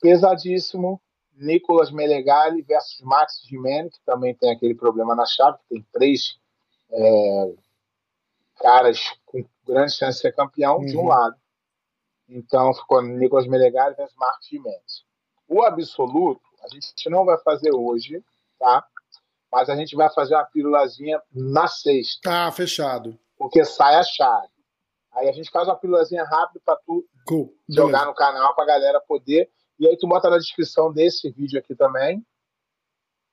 Pesadíssimo. 0.00 1.02
Nicolas 1.32 1.90
Melegali 1.90 2.62
versus 2.62 3.00
Max 3.00 3.42
Gimene, 3.44 3.90
que 3.90 3.98
também 4.06 4.32
tem 4.32 4.52
aquele 4.52 4.74
problema 4.74 5.16
na 5.16 5.26
chave, 5.26 5.58
que 5.58 5.74
tem 5.74 5.86
três 5.90 6.38
é, 6.88 7.54
caras 8.56 9.12
com 9.26 9.44
grande 9.66 9.92
chance 9.92 10.18
de 10.18 10.22
ser 10.22 10.36
campeão 10.36 10.76
uhum. 10.76 10.86
de 10.86 10.96
um 10.96 11.00
uhum. 11.00 11.08
lado. 11.08 11.36
Então 12.28 12.72
ficou 12.74 13.02
Nicolas 13.02 13.48
Melegali 13.48 13.96
versus 13.96 14.16
Max 14.16 14.46
Gimenez. 14.46 15.04
O 15.48 15.64
absoluto, 15.64 16.49
a 16.62 16.68
gente 16.68 17.08
não 17.08 17.24
vai 17.24 17.38
fazer 17.38 17.72
hoje, 17.74 18.22
tá? 18.58 18.84
Mas 19.50 19.68
a 19.68 19.76
gente 19.76 19.96
vai 19.96 20.08
fazer 20.12 20.34
uma 20.34 20.44
pílulazinha 20.44 21.20
na 21.32 21.66
sexta. 21.66 22.20
Tá, 22.22 22.52
fechado. 22.52 23.18
Porque 23.36 23.64
sai 23.64 23.96
a 23.96 24.02
chave. 24.02 24.48
Aí 25.12 25.28
a 25.28 25.32
gente 25.32 25.50
faz 25.50 25.66
uma 25.66 25.76
pílulazinha 25.76 26.24
rápida 26.24 26.60
para 26.64 26.76
tu 26.86 27.04
cool. 27.26 27.52
jogar 27.68 28.06
no 28.06 28.14
canal 28.14 28.54
pra 28.54 28.64
galera 28.64 29.00
poder. 29.00 29.50
E 29.78 29.88
aí 29.88 29.96
tu 29.96 30.06
bota 30.06 30.30
na 30.30 30.38
descrição 30.38 30.92
desse 30.92 31.30
vídeo 31.30 31.58
aqui 31.58 31.74
também. 31.74 32.24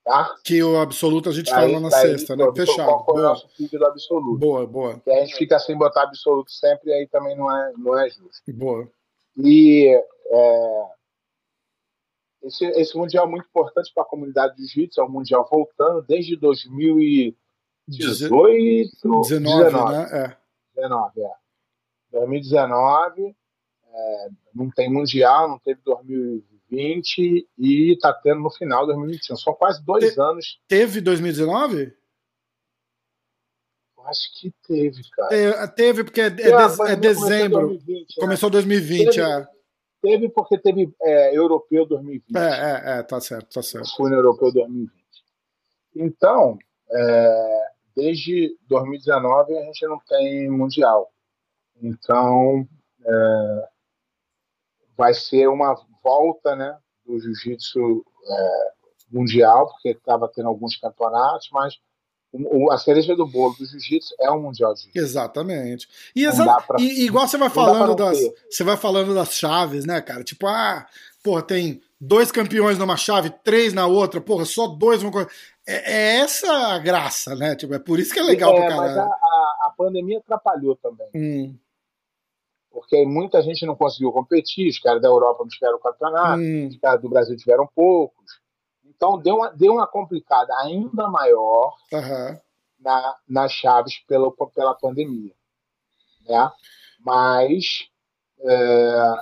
Tá? 0.03 0.33
Que 0.43 0.63
o 0.63 0.79
absoluto 0.79 1.29
a 1.29 1.33
gente 1.33 1.53
aí, 1.53 1.67
fala 1.67 1.81
na 1.81 1.91
sexta, 1.91 2.35
né? 2.35 2.45
Fechado. 2.55 2.87
Qual 2.87 3.05
foi 3.05 3.15
boa. 3.15 3.25
o 3.25 3.29
nosso 3.29 3.49
vídeo 3.59 3.77
do 3.77 3.85
absoluto? 3.85 4.39
Boa, 4.39 4.65
boa. 4.65 4.99
Que 5.01 5.11
a 5.11 5.19
gente 5.19 5.35
fica 5.35 5.59
sem 5.59 5.77
botar 5.77 6.03
absoluto 6.03 6.49
sempre, 6.49 6.93
aí 6.93 7.05
também 7.07 7.35
não 7.35 7.51
é, 7.51 7.73
não 7.77 7.99
é 7.99 8.09
justo. 8.09 8.41
Boa. 8.53 8.89
E 9.37 9.93
é, 10.31 10.83
esse, 12.43 12.65
esse 12.65 12.97
mundial 12.97 13.25
é 13.25 13.29
muito 13.29 13.47
importante 13.47 13.91
para 13.93 14.03
a 14.03 14.07
comunidade 14.07 14.55
de 14.55 14.65
jiu-jitsu, 14.65 15.01
é 15.01 15.03
um 15.03 15.09
mundial 15.09 15.47
voltando 15.49 16.01
desde 16.03 16.35
2018, 16.35 17.37
19, 17.87 19.63
19 19.63 19.93
né? 19.93 20.09
É. 20.11 20.37
19, 20.75 21.21
é. 21.21 21.31
2019, 22.11 23.35
é, 23.97 24.29
não 24.53 24.69
tem 24.69 24.91
Mundial, 24.91 25.49
não 25.49 25.59
teve 25.59 25.81
2020 25.83 27.47
e 27.57 27.93
está 27.93 28.13
tendo 28.13 28.41
no 28.41 28.49
final 28.49 28.81
de 28.81 28.93
2021. 28.93 29.35
São 29.35 29.53
quase 29.53 29.83
dois 29.83 30.13
Te, 30.13 30.21
anos. 30.21 30.59
Teve 30.67 31.01
2019? 31.01 31.93
Acho 34.05 34.39
que 34.39 34.53
teve, 34.65 35.01
cara. 35.09 35.67
Teve, 35.67 36.03
porque 36.05 36.21
é, 36.21 36.27
é, 36.27 36.29
de, 36.29 36.91
é 36.91 36.95
dezembro. 36.95 37.67
2020, 37.67 38.15
começou 38.15 38.49
2020, 38.49 39.05
né? 39.05 39.11
teve, 39.11 39.21
é. 39.21 39.56
Teve 40.01 40.29
porque 40.29 40.57
teve 40.57 40.93
é, 41.01 41.35
Europeu 41.35 41.85
2020. 41.85 42.37
É, 42.37 42.39
é, 42.39 42.99
é, 42.99 43.03
tá 43.03 43.19
certo, 43.19 43.53
tá 43.53 43.63
certo. 43.63 43.95
Foi 43.95 44.09
no 44.09 44.15
Europeu 44.15 44.51
2020. 44.51 44.91
Então, 45.95 46.57
é, 46.91 47.71
desde 47.95 48.55
2019 48.67 49.57
a 49.57 49.63
gente 49.63 49.87
não 49.87 49.99
tem 50.07 50.49
Mundial. 50.49 51.11
Então, 51.81 52.67
é, 53.03 53.69
vai 54.95 55.13
ser 55.13 55.47
uma 55.47 55.75
volta 56.03 56.55
né, 56.55 56.77
do 57.05 57.19
jiu-jitsu 57.19 58.05
é, 58.29 58.71
mundial, 59.11 59.67
porque 59.67 59.89
estava 59.89 60.27
tendo 60.27 60.49
alguns 60.49 60.75
campeonatos, 60.77 61.49
mas 61.51 61.77
o, 62.31 62.71
a 62.71 62.77
cereja 62.77 63.15
do 63.15 63.25
bolo 63.25 63.55
do 63.55 63.65
jiu-jitsu 63.65 64.13
é 64.19 64.31
um 64.31 64.41
mundial 64.41 64.73
de 64.73 64.81
jiu-jitsu. 64.81 65.05
Exatamente. 65.05 65.87
E, 66.15 66.25
exa 66.25 66.61
pra, 66.61 66.79
e, 66.79 67.05
igual 67.05 67.27
você 67.27 67.37
vai 67.37 67.49
falando 67.49 67.95
das 67.95 68.19
você 68.49 68.63
vai 68.63 68.77
falando 68.77 69.13
das 69.13 69.33
chaves, 69.33 69.85
né, 69.85 70.01
cara? 70.01 70.23
Tipo, 70.23 70.47
ah, 70.47 70.85
porra, 71.23 71.41
tem 71.41 71.81
dois 71.99 72.31
campeões 72.31 72.77
numa 72.77 72.97
chave, 72.97 73.29
três 73.43 73.73
na 73.73 73.87
outra, 73.87 74.21
porra, 74.21 74.45
só 74.45 74.67
dois 74.67 75.01
vão 75.01 75.11
é, 75.67 75.93
é 75.93 76.17
essa 76.19 76.51
a 76.73 76.79
graça, 76.79 77.35
né? 77.35 77.55
Tipo, 77.55 77.73
é 77.73 77.79
por 77.79 77.99
isso 77.99 78.13
que 78.13 78.19
é 78.19 78.23
legal 78.23 78.53
é, 78.53 78.55
pra 78.55 78.69
caralho. 78.69 78.87
Mas 78.87 78.97
a, 78.97 79.03
a, 79.03 79.57
a 79.67 79.73
pandemia 79.77 80.19
atrapalhou 80.19 80.75
também. 80.75 81.07
Hum 81.15 81.57
porque 82.77 83.03
muita 83.07 83.41
gente 83.41 83.65
não 83.65 83.75
conseguiu 83.75 84.11
competir, 84.11 84.69
os 84.69 84.77
caras 84.77 85.01
da 85.01 85.07
Europa 85.07 85.39
não 85.41 85.49
tiveram 85.49 85.79
campeonato, 85.79 86.39
hum. 86.39 86.67
os 86.67 86.77
caras 86.77 87.01
do 87.01 87.09
Brasil 87.09 87.35
tiveram 87.35 87.67
poucos. 87.75 88.39
Então 88.97 89.17
deu 89.19 89.35
uma, 89.35 89.51
deu 89.51 89.73
uma 89.73 89.87
complicada 89.87 90.53
ainda 90.57 91.07
maior 91.07 91.75
uhum. 91.93 92.39
na, 92.79 93.15
nas 93.29 93.51
chaves 93.51 93.99
pela, 94.07 94.31
pela 94.53 94.73
pandemia. 94.73 95.33
Né? 96.27 96.51
Mas 96.99 97.87
é, 98.39 99.15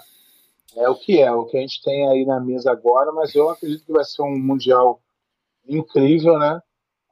é 0.77 0.89
o 0.89 0.95
que 0.95 1.21
é, 1.21 1.31
o 1.31 1.45
que 1.45 1.57
a 1.57 1.61
gente 1.61 1.81
tem 1.83 2.09
aí 2.09 2.25
na 2.25 2.39
mesa 2.39 2.71
agora, 2.71 3.11
mas 3.11 3.35
eu 3.35 3.49
acredito 3.49 3.85
que 3.85 3.91
vai 3.91 4.03
ser 4.03 4.21
um 4.21 4.37
Mundial 4.37 5.01
incrível, 5.67 6.37
né? 6.39 6.61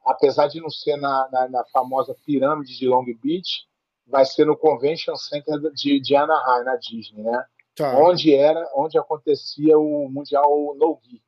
Apesar 0.04 0.48
de 0.48 0.60
não 0.60 0.70
ser 0.70 0.96
na, 0.96 1.28
na, 1.32 1.48
na 1.48 1.64
famosa 1.66 2.14
pirâmide 2.26 2.76
de 2.76 2.86
Long 2.86 3.04
Beach, 3.22 3.66
vai 4.06 4.24
ser 4.24 4.44
no 4.44 4.56
Convention 4.56 5.16
Center 5.16 5.58
de, 5.72 6.00
de 6.00 6.16
Anaheim, 6.16 6.64
na 6.64 6.76
Disney, 6.76 7.22
né? 7.22 7.44
Tá. 7.74 7.98
Onde 7.98 8.34
era, 8.34 8.70
onde 8.76 8.98
acontecia 8.98 9.78
o 9.78 10.08
Mundial 10.08 10.74
No 10.76 11.00
Gi. 11.02 11.22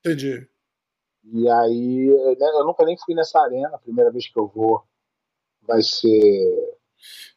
Entendi. 0.00 0.48
E 1.24 1.48
aí, 1.48 2.06
né, 2.38 2.48
eu 2.54 2.64
nunca 2.64 2.84
nem 2.84 2.96
fui 2.98 3.14
nessa 3.14 3.40
arena, 3.40 3.70
a 3.74 3.78
primeira 3.78 4.10
vez 4.10 4.28
que 4.28 4.38
eu 4.38 4.46
vou 4.46 4.82
vai 5.66 5.82
ser. 5.82 6.78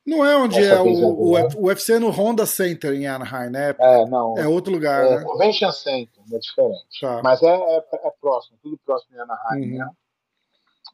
Não 0.06 0.24
é 0.24 0.38
onde 0.38 0.64
é 0.64 0.80
o, 0.80 0.88
o, 0.88 1.66
UFC 1.66 1.94
é 1.94 2.00
no 2.00 2.12
Honda 2.12 2.46
Center 2.46 2.94
em 2.94 3.08
Anaheim, 3.08 3.50
né? 3.50 3.76
É, 3.80 4.06
não. 4.06 4.38
É 4.38 4.48
outro 4.48 4.72
lugar. 4.72 5.04
É, 5.04 5.18
né? 5.18 5.24
Convention 5.24 5.72
Center, 5.72 6.24
é 6.32 6.38
diferente. 6.38 7.02
Tá. 7.02 7.22
Mas 7.24 7.42
é, 7.42 7.56
é, 7.56 7.84
é, 7.94 8.12
próximo, 8.22 8.58
tudo 8.62 8.78
próximo 8.86 9.16
em 9.16 9.20
Anaheim, 9.20 9.72
uhum. 9.72 9.78
né? 9.80 9.90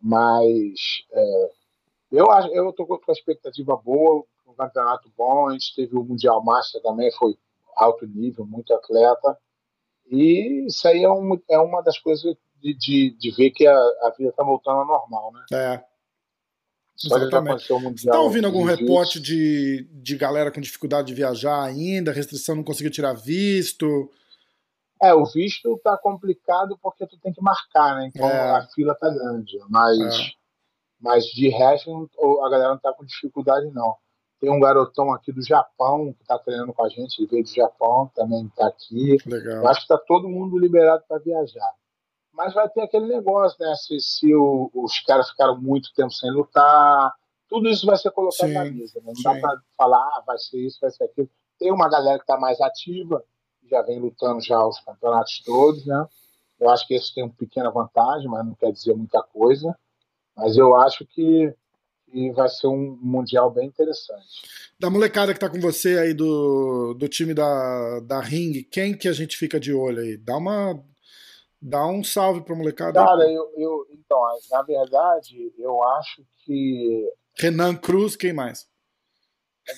Mas 0.01 1.05
é, 1.11 1.49
eu 2.11 2.25
eu 2.53 2.69
estou 2.69 2.85
com 2.85 2.99
a 3.07 3.11
expectativa 3.11 3.75
boa, 3.75 4.23
um 4.47 4.53
campeonato 4.53 5.11
bom. 5.17 5.49
A 5.49 5.53
gente 5.53 5.75
teve 5.75 5.97
o 5.97 6.03
Mundial 6.03 6.43
Master 6.43 6.81
também, 6.81 7.11
foi 7.11 7.37
alto 7.75 8.05
nível, 8.07 8.45
muito 8.45 8.73
atleta. 8.73 9.37
E 10.09 10.65
isso 10.65 10.87
aí 10.87 11.03
é, 11.03 11.09
um, 11.09 11.39
é 11.49 11.57
uma 11.57 11.81
das 11.81 11.97
coisas 11.97 12.35
de, 12.61 12.73
de, 12.77 13.17
de 13.17 13.31
ver 13.31 13.51
que 13.51 13.65
a, 13.67 13.75
a 13.75 14.13
vida 14.17 14.29
está 14.29 14.43
voltando 14.43 14.79
ao 14.79 14.85
normal, 14.87 15.31
né? 15.33 15.45
É. 15.51 15.83
Só 16.95 17.17
Exatamente. 17.17 17.67
Você 17.67 18.09
tá 18.09 18.19
ouvindo 18.19 18.45
algum 18.45 18.63
reporte 18.63 19.19
de, 19.19 19.87
de 19.91 20.15
galera 20.15 20.51
com 20.51 20.61
dificuldade 20.61 21.07
de 21.07 21.15
viajar 21.15 21.63
ainda, 21.63 22.11
restrição 22.11 22.55
não 22.55 22.63
conseguiu 22.63 22.91
tirar 22.91 23.13
visto? 23.13 24.09
É, 25.01 25.11
o 25.15 25.25
visto 25.25 25.79
tá 25.83 25.97
complicado 25.97 26.77
porque 26.79 27.07
tu 27.07 27.17
tem 27.19 27.33
que 27.33 27.41
marcar, 27.41 27.95
né? 27.95 28.11
Então 28.13 28.27
É. 28.29 28.51
a 28.51 28.67
fila 28.67 28.93
tá 28.93 29.09
grande. 29.09 29.57
Mas, 29.67 29.97
É. 29.99 30.31
mas 30.99 31.25
de 31.25 31.49
resto, 31.49 32.07
a 32.45 32.49
galera 32.49 32.69
não 32.69 32.77
tá 32.79 32.93
com 32.93 33.03
dificuldade, 33.03 33.71
não. 33.71 33.95
Tem 34.39 34.51
um 34.51 34.59
garotão 34.59 35.11
aqui 35.11 35.31
do 35.31 35.43
Japão 35.43 36.13
que 36.13 36.23
tá 36.25 36.37
treinando 36.37 36.71
com 36.73 36.83
a 36.85 36.89
gente, 36.89 37.19
ele 37.19 37.27
veio 37.29 37.43
do 37.43 37.49
Japão, 37.49 38.11
também 38.15 38.47
tá 38.55 38.67
aqui. 38.67 39.17
Eu 39.25 39.31
Legal. 39.31 39.67
acho 39.67 39.81
que 39.81 39.87
tá 39.87 39.97
todo 39.97 40.29
mundo 40.29 40.57
liberado 40.59 41.03
para 41.07 41.17
viajar. 41.19 41.73
Mas 42.43 42.55
vai 42.55 42.67
ter 42.69 42.81
aquele 42.81 43.05
negócio, 43.05 43.55
né? 43.59 43.75
Se, 43.75 43.99
se 43.99 44.33
o- 44.33 44.71
os 44.73 44.99
caras 45.01 45.29
ficaram 45.29 45.61
muito 45.61 45.93
tempo 45.93 46.11
sem 46.11 46.31
lutar, 46.31 47.13
tudo 47.47 47.69
isso 47.69 47.85
vai 47.85 47.95
ser 47.97 48.09
colocado 48.09 48.47
Sim, 48.47 48.53
na 48.55 48.65
mesa. 48.65 48.99
Né? 48.99 49.13
Não 49.15 49.21
dá 49.23 49.35
sim. 49.35 49.41
para 49.41 49.61
falar, 49.77 49.97
ah, 49.99 50.23
vai 50.25 50.39
ser 50.39 50.57
isso, 50.57 50.79
vai 50.81 50.89
ser 50.89 51.03
aquilo. 51.03 51.29
Tem 51.59 51.71
uma 51.71 51.87
galera 51.87 52.17
que 52.17 52.23
está 52.23 52.39
mais 52.39 52.59
ativa, 52.59 53.23
já 53.69 53.83
vem 53.83 53.99
lutando 53.99 54.41
já 54.41 54.65
os 54.65 54.79
campeonatos 54.79 55.39
todos, 55.45 55.85
né? 55.85 56.07
Eu 56.59 56.69
acho 56.71 56.87
que 56.87 56.95
esse 56.95 57.13
tem 57.13 57.23
uma 57.23 57.33
pequena 57.33 57.69
vantagem, 57.69 58.27
mas 58.27 58.43
não 58.43 58.55
quer 58.55 58.71
dizer 58.71 58.95
muita 58.95 59.21
coisa. 59.21 59.75
Mas 60.35 60.57
eu 60.57 60.75
acho 60.75 61.05
que, 61.05 61.53
que 62.11 62.31
vai 62.31 62.49
ser 62.49 62.67
um 62.67 62.97
mundial 62.99 63.51
bem 63.51 63.67
interessante. 63.67 64.41
Da 64.79 64.89
molecada 64.89 65.31
que 65.31 65.39
tá 65.39 65.47
com 65.49 65.59
você 65.59 65.99
aí 65.99 66.13
do, 66.15 66.95
do 66.95 67.07
time 67.07 67.35
da, 67.35 67.99
da 67.99 68.19
Ring, 68.19 68.63
quem 68.63 68.97
que 68.97 69.07
a 69.07 69.13
gente 69.13 69.37
fica 69.37 69.59
de 69.59 69.71
olho 69.73 69.99
aí? 69.99 70.17
Dá 70.17 70.37
uma. 70.37 70.83
Dá 71.61 71.85
um 71.85 72.03
salve 72.03 72.41
pra 72.41 72.55
molecada. 72.55 72.93
Cara, 72.93 73.31
eu, 73.31 73.51
eu 73.55 73.87
então, 73.91 74.19
na 74.49 74.63
verdade, 74.63 75.53
eu 75.57 75.83
acho 75.83 76.25
que 76.43 77.07
Renan 77.37 77.75
Cruz, 77.75 78.15
quem 78.15 78.33
mais? 78.33 78.67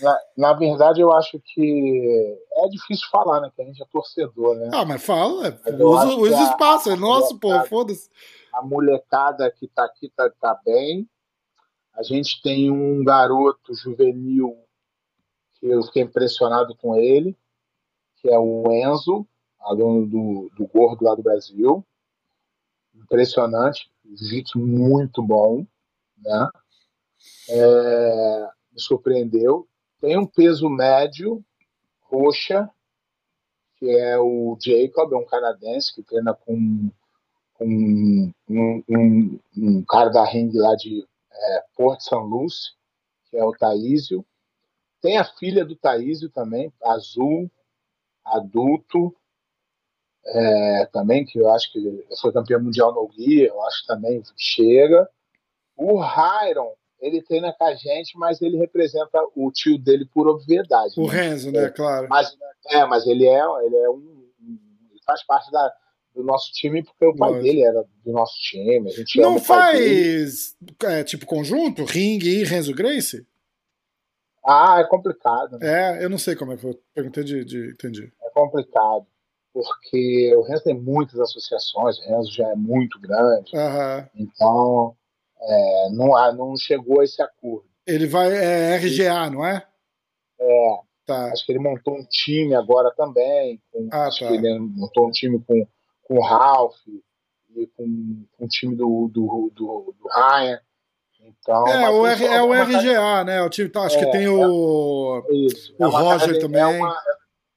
Na, 0.02 0.20
na 0.38 0.54
verdade, 0.54 1.02
eu 1.02 1.12
acho 1.12 1.40
que 1.44 2.40
é 2.54 2.68
difícil 2.70 3.08
falar, 3.12 3.42
né? 3.42 3.52
Que 3.54 3.62
a 3.62 3.66
gente 3.66 3.84
é 3.84 3.86
torcedor, 3.92 4.56
né? 4.56 4.70
Ah, 4.74 4.86
mas 4.86 5.06
fala, 5.06 5.60
Mas 5.66 5.74
usa, 5.76 6.16
usa 6.16 6.40
o 6.40 6.44
espaço, 6.44 6.90
é 6.90 6.96
nosso, 6.96 7.38
pô, 7.38 7.50
foda-se. 7.66 8.10
A 8.54 8.62
molecada 8.62 9.52
que 9.52 9.68
tá 9.68 9.84
aqui 9.84 10.10
tá, 10.16 10.30
tá 10.40 10.60
bem. 10.66 11.08
A 11.94 12.02
gente 12.02 12.42
tem 12.42 12.72
um 12.72 13.04
garoto 13.04 13.74
juvenil 13.76 14.58
que 15.60 15.68
eu 15.68 15.84
fiquei 15.84 16.04
impressionado 16.04 16.76
com 16.78 16.96
ele, 16.96 17.38
que 18.18 18.30
é 18.30 18.40
o 18.40 18.72
Enzo, 18.72 19.28
aluno 19.64 20.06
do, 20.08 20.52
do 20.56 20.68
Gordo 20.68 21.04
lá 21.06 21.16
do 21.16 21.24
Brasil. 21.24 21.86
Impressionante, 22.96 23.90
jiu-jitsu 24.06 24.60
muito 24.60 25.22
bom, 25.22 25.66
né? 26.18 26.48
É, 27.50 28.50
me 28.72 28.80
surpreendeu. 28.80 29.68
Tem 30.00 30.18
um 30.18 30.26
peso 30.26 30.70
médio, 30.70 31.44
roxa, 32.02 32.70
que 33.78 33.90
é 33.90 34.18
o 34.20 34.58
Jacob, 34.62 35.14
é 35.14 35.18
um 35.18 35.26
canadense 35.26 35.94
que 35.94 36.04
treina 36.04 36.34
com, 36.34 36.90
com 37.56 37.66
um, 37.66 38.84
um- 38.90 39.40
um 39.58 39.84
cara 39.86 40.10
da 40.10 40.26
ringue 40.26 40.58
lá 40.58 40.76
de 40.76 41.06
é, 41.32 41.64
Porto 41.76 42.04
São 42.04 42.24
Lúcio, 42.24 42.74
que 43.30 43.38
é 43.38 43.44
o 43.44 43.52
Taísio. 43.52 44.26
Tem 45.02 45.18
a 45.18 45.26
filha 45.26 45.66
do 45.66 45.76
Taísio 45.76 46.30
também, 46.30 46.72
Azul, 46.84 47.50
adulto, 48.24 49.16
é, 50.26 50.86
também, 50.92 51.26
que 51.26 51.40
eu 51.40 51.50
acho 51.52 51.72
que 51.72 52.06
foi 52.22 52.32
campeão 52.32 52.62
mundial 52.62 52.94
no 52.94 53.08
guia, 53.08 53.48
eu 53.48 53.62
acho 53.64 53.82
que 53.82 53.88
também 53.88 54.24
chega. 54.38 55.08
O 55.76 56.00
Hyron, 56.00 56.74
ele 57.00 57.22
treina 57.22 57.54
com 57.54 57.66
a 57.66 57.76
gente, 57.76 58.18
mas 58.18 58.42
ele 58.42 58.58
representa 58.58 59.22
o 59.36 59.52
tio 59.52 59.78
dele 59.78 60.08
por 60.14 60.28
obviedade. 60.28 60.94
O 60.98 61.08
né? 61.08 61.14
Renzo, 61.14 61.52
né, 61.52 61.70
claro. 61.70 62.08
Mas, 62.10 62.36
é, 62.70 62.86
mas 62.86 63.06
ele 63.06 63.26
é, 63.26 63.42
ele 63.66 63.76
é 63.76 63.90
um. 63.90 64.24
Ele 64.92 65.02
faz 65.06 65.26
parte 65.26 65.52
da, 65.52 65.74
do 66.16 66.24
nosso 66.24 66.52
time 66.54 66.84
porque 66.84 67.06
o 67.06 67.16
pai 67.16 67.30
Lógico. 67.30 67.44
dele 67.44 67.64
era 67.64 67.86
do 68.06 68.12
nosso 68.12 68.36
time. 68.40 68.90
A 68.90 68.94
gente 68.94 69.20
Não 69.20 69.40
faz 69.40 70.56
é, 70.84 71.04
tipo 71.04 71.26
conjunto? 71.26 71.84
Ring 71.84 72.20
e 72.24 72.44
Renzo 72.44 72.74
Grace? 72.74 73.28
Ah, 74.46 74.80
é 74.80 74.84
complicado. 74.86 75.58
Né? 75.58 76.00
É, 76.00 76.06
eu 76.06 76.10
não 76.10 76.18
sei 76.18 76.36
como 76.36 76.52
é 76.52 76.56
que 76.56 76.62
foi. 76.62 76.78
Perguntei 76.94 77.24
de, 77.24 77.44
de. 77.44 77.72
Entendi. 77.72 78.12
É 78.22 78.30
complicado. 78.30 79.08
Porque 79.54 80.34
o 80.36 80.42
Renzo 80.42 80.64
tem 80.64 80.74
muitas 80.80 81.20
associações, 81.20 81.98
o 82.00 82.10
Renzo 82.10 82.32
já 82.34 82.50
é 82.50 82.56
muito 82.56 83.00
grande. 83.00 83.56
Aham. 83.56 84.10
Então, 84.16 84.96
é, 85.42 85.90
não, 85.92 86.36
não 86.36 86.58
chegou 86.58 87.02
a 87.02 87.04
esse 87.04 87.22
acordo. 87.22 87.66
Ele 87.86 88.08
vai. 88.08 88.32
É 88.34 88.76
RGA, 88.78 89.30
não 89.30 89.46
é? 89.46 89.64
É, 90.40 90.78
Tá. 91.06 91.32
acho 91.34 91.46
que 91.46 91.52
ele 91.52 91.60
montou 91.60 91.96
um 91.96 92.06
time 92.10 92.56
agora 92.56 92.90
também. 92.96 93.62
com- 93.72 93.90
Ah, 93.92 94.08
acho 94.08 94.22
tá. 94.22 94.28
que 94.28 94.34
ele 94.36 94.58
montou 94.58 95.08
um 95.08 95.12
time 95.12 95.38
com, 95.46 95.68
com 96.04 96.16
o 96.18 96.22
Ralph 96.22 96.78
e 97.56 97.68
com, 97.76 98.26
com 98.38 98.46
o 98.46 98.48
time 98.48 98.74
do, 98.76 99.10
do, 99.14 99.52
do, 99.54 99.94
do 100.00 100.08
Ryan. 100.10 100.60
Então, 101.26 101.68
É, 101.68 101.90
o 101.90 102.06
R, 102.08 102.26
é 102.26 102.42
o 102.42 102.54
RGA, 102.54 103.24
né? 103.26 103.42
O 103.42 103.50
time, 103.50 103.68
tá, 103.70 103.82
acho 103.84 103.98
que 104.00 104.06
É, 104.06 104.12
tem 104.12 104.28
o. 104.30 105.24
Isso. 105.30 105.76
O 105.78 105.88
uma 105.88 106.00
Roger 106.00 106.16
academia- 106.16 106.40
também. 106.42 106.62
É 106.62 106.66
uma, 106.68 106.98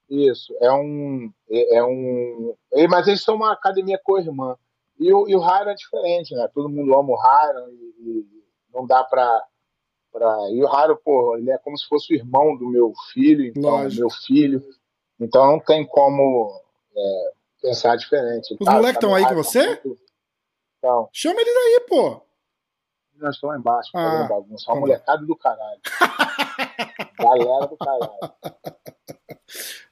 isso. 0.09 0.55
É 0.61 0.71
um. 0.71 1.31
É, 1.49 1.77
é 1.77 1.83
um. 1.83 2.55
Mas 2.89 3.07
eles 3.07 3.23
são 3.23 3.35
uma 3.35 3.51
academia 3.53 3.99
co-irmã. 4.03 4.55
E 4.99 5.13
o, 5.13 5.27
e 5.29 5.35
o 5.35 5.39
Hyron 5.39 5.69
é 5.69 5.75
diferente, 5.75 6.33
né? 6.35 6.49
Todo 6.53 6.69
mundo 6.69 6.93
ama 6.97 7.09
o 7.13 7.15
Hyron 7.15 7.69
e, 7.69 7.93
e 7.99 8.25
não 8.73 8.85
dá 8.87 9.03
pra, 9.03 9.43
pra. 10.11 10.35
E 10.51 10.63
o 10.63 10.67
Hyron, 10.67 10.97
pô, 11.03 11.37
ele 11.37 11.51
é 11.51 11.57
como 11.59 11.77
se 11.77 11.87
fosse 11.87 12.13
o 12.13 12.15
irmão 12.15 12.57
do 12.57 12.67
meu 12.67 12.91
filho, 13.13 13.45
então, 13.45 13.61
Lógico. 13.69 13.99
meu 14.01 14.09
filho. 14.09 14.63
Então 15.19 15.45
não 15.47 15.59
tem 15.59 15.85
como 15.85 16.59
é, 16.95 17.31
pensar 17.61 17.95
diferente. 17.95 18.55
Os 18.59 18.67
moleques 18.67 18.99
tão 18.99 19.13
aí 19.13 19.25
com 19.27 19.35
você? 19.35 19.81
Então, 20.79 21.09
Chama 21.11 21.41
eles 21.41 21.55
aí, 21.55 21.85
pô. 21.89 22.21
nós 23.15 23.35
estamos 23.35 23.55
lá 23.55 23.59
embaixo, 23.59 23.89
Ah, 23.95 24.03
fazendo 24.11 24.29
bagunça. 24.29 24.65
tá 24.67 24.73
Uma 24.73 24.79
molecada 24.81 25.25
do 25.25 25.35
caralho. 25.35 25.81
Galera 27.19 27.65
do 27.67 27.77
caralho. 27.77 28.33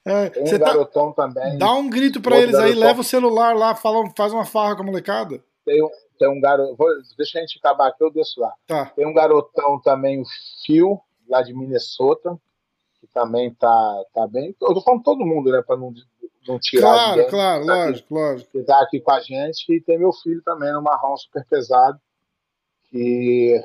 É, 0.05 0.29
Tem 0.29 0.43
um 0.43 0.45
você 0.45 0.59
tá, 0.59 0.65
garotão 0.65 1.11
também. 1.11 1.57
dá 1.57 1.73
um 1.73 1.89
grito 1.89 2.17
Outro 2.19 2.35
eles 2.35 2.53
aí, 2.55 2.61
garotão. 2.69 2.79
leva 2.87 3.01
o 3.01 3.03
celular 3.03 3.55
lá, 3.55 3.73
fala, 3.75 4.07
faz 4.15 4.31
uma 4.31 4.45
farra 4.45 4.75
com 4.75 4.83
a 4.83 4.85
molecada. 4.85 5.43
Tem 5.65 5.83
um, 5.83 5.89
tem 6.19 6.29
um 6.29 6.39
garoto. 6.39 6.77
deixa 7.17 7.39
a 7.39 7.41
gente 7.41 7.57
acabar 7.57 7.87
aqui, 7.87 8.03
eu 8.03 8.11
desço 8.11 8.39
lá. 8.39 8.53
Tá. 8.67 8.85
Tem 8.95 9.05
um 9.07 9.13
garotão 9.13 9.81
também, 9.81 10.21
o 10.21 10.25
Phil, 10.63 11.01
lá 11.27 11.41
de 11.41 11.53
Minnesota, 11.55 12.39
que 13.01 13.07
também 13.07 13.51
tá, 13.55 14.03
tá 14.13 14.27
bem. 14.27 14.55
Eu 14.61 14.73
tô 14.75 14.81
falando 14.81 15.01
todo 15.01 15.25
mundo, 15.25 15.51
né? 15.51 15.63
Pra 15.65 15.75
não, 15.75 15.91
não 16.47 16.59
tirar 16.59 16.81
Claro, 16.93 17.09
ninguém. 17.15 17.29
claro, 17.31 17.65
Tá 17.65 17.73
aqui. 17.73 17.85
lógico, 17.87 18.13
lógico. 18.13 18.51
Que 18.51 18.63
tá 18.63 18.81
aqui 18.83 18.99
com 19.01 19.11
a 19.11 19.19
gente. 19.21 19.73
E 19.73 19.81
tem 19.81 19.97
meu 19.97 20.13
filho 20.13 20.41
também, 20.43 20.71
no 20.71 20.83
marrom 20.83 21.17
super 21.17 21.43
pesado, 21.49 21.99
que 22.91 23.59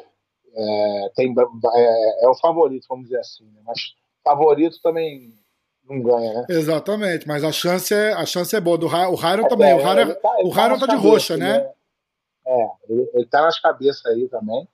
é, 0.55 1.11
tem, 1.15 1.35
é, 1.75 2.25
é 2.25 2.29
o 2.29 2.35
favorito, 2.35 2.87
vamos 2.89 3.05
dizer 3.05 3.21
assim. 3.21 3.45
Né? 3.45 3.61
Mas 3.67 3.95
favorito 4.25 4.81
também 4.83 5.35
não 5.91 6.03
ganha, 6.03 6.33
né? 6.35 6.47
Exatamente, 6.49 7.27
mas 7.29 7.43
a 7.45 7.53
chance 7.53 7.93
é, 7.93 8.13
a 8.13 8.25
chance 8.25 8.55
é 8.55 8.61
boa. 8.61 8.79
Do 8.79 8.87
Ra- 8.87 9.09
o 9.11 9.15
Hyron 9.17 9.45
É, 9.45 9.49
também. 9.49 9.75
O 9.75 9.81
é, 9.81 9.83
Hyron, 9.83 10.01
ele 10.03 10.15
tá- 10.15 10.37
o 10.45 10.49
Hyron 10.51 10.69
nas 10.71 10.81
tá 10.81 10.87
de 10.87 10.93
cabeças, 10.93 11.03
roxa, 11.11 11.37
né? 11.37 11.57
ele 11.57 11.67
É, 12.47 12.53
é, 12.63 12.69
ele, 12.89 13.11
ele 13.15 13.27
tá 13.27 13.43
nas 13.43 13.59
cabeças 13.61 14.07
aí 14.07 14.29
também. 14.29 14.67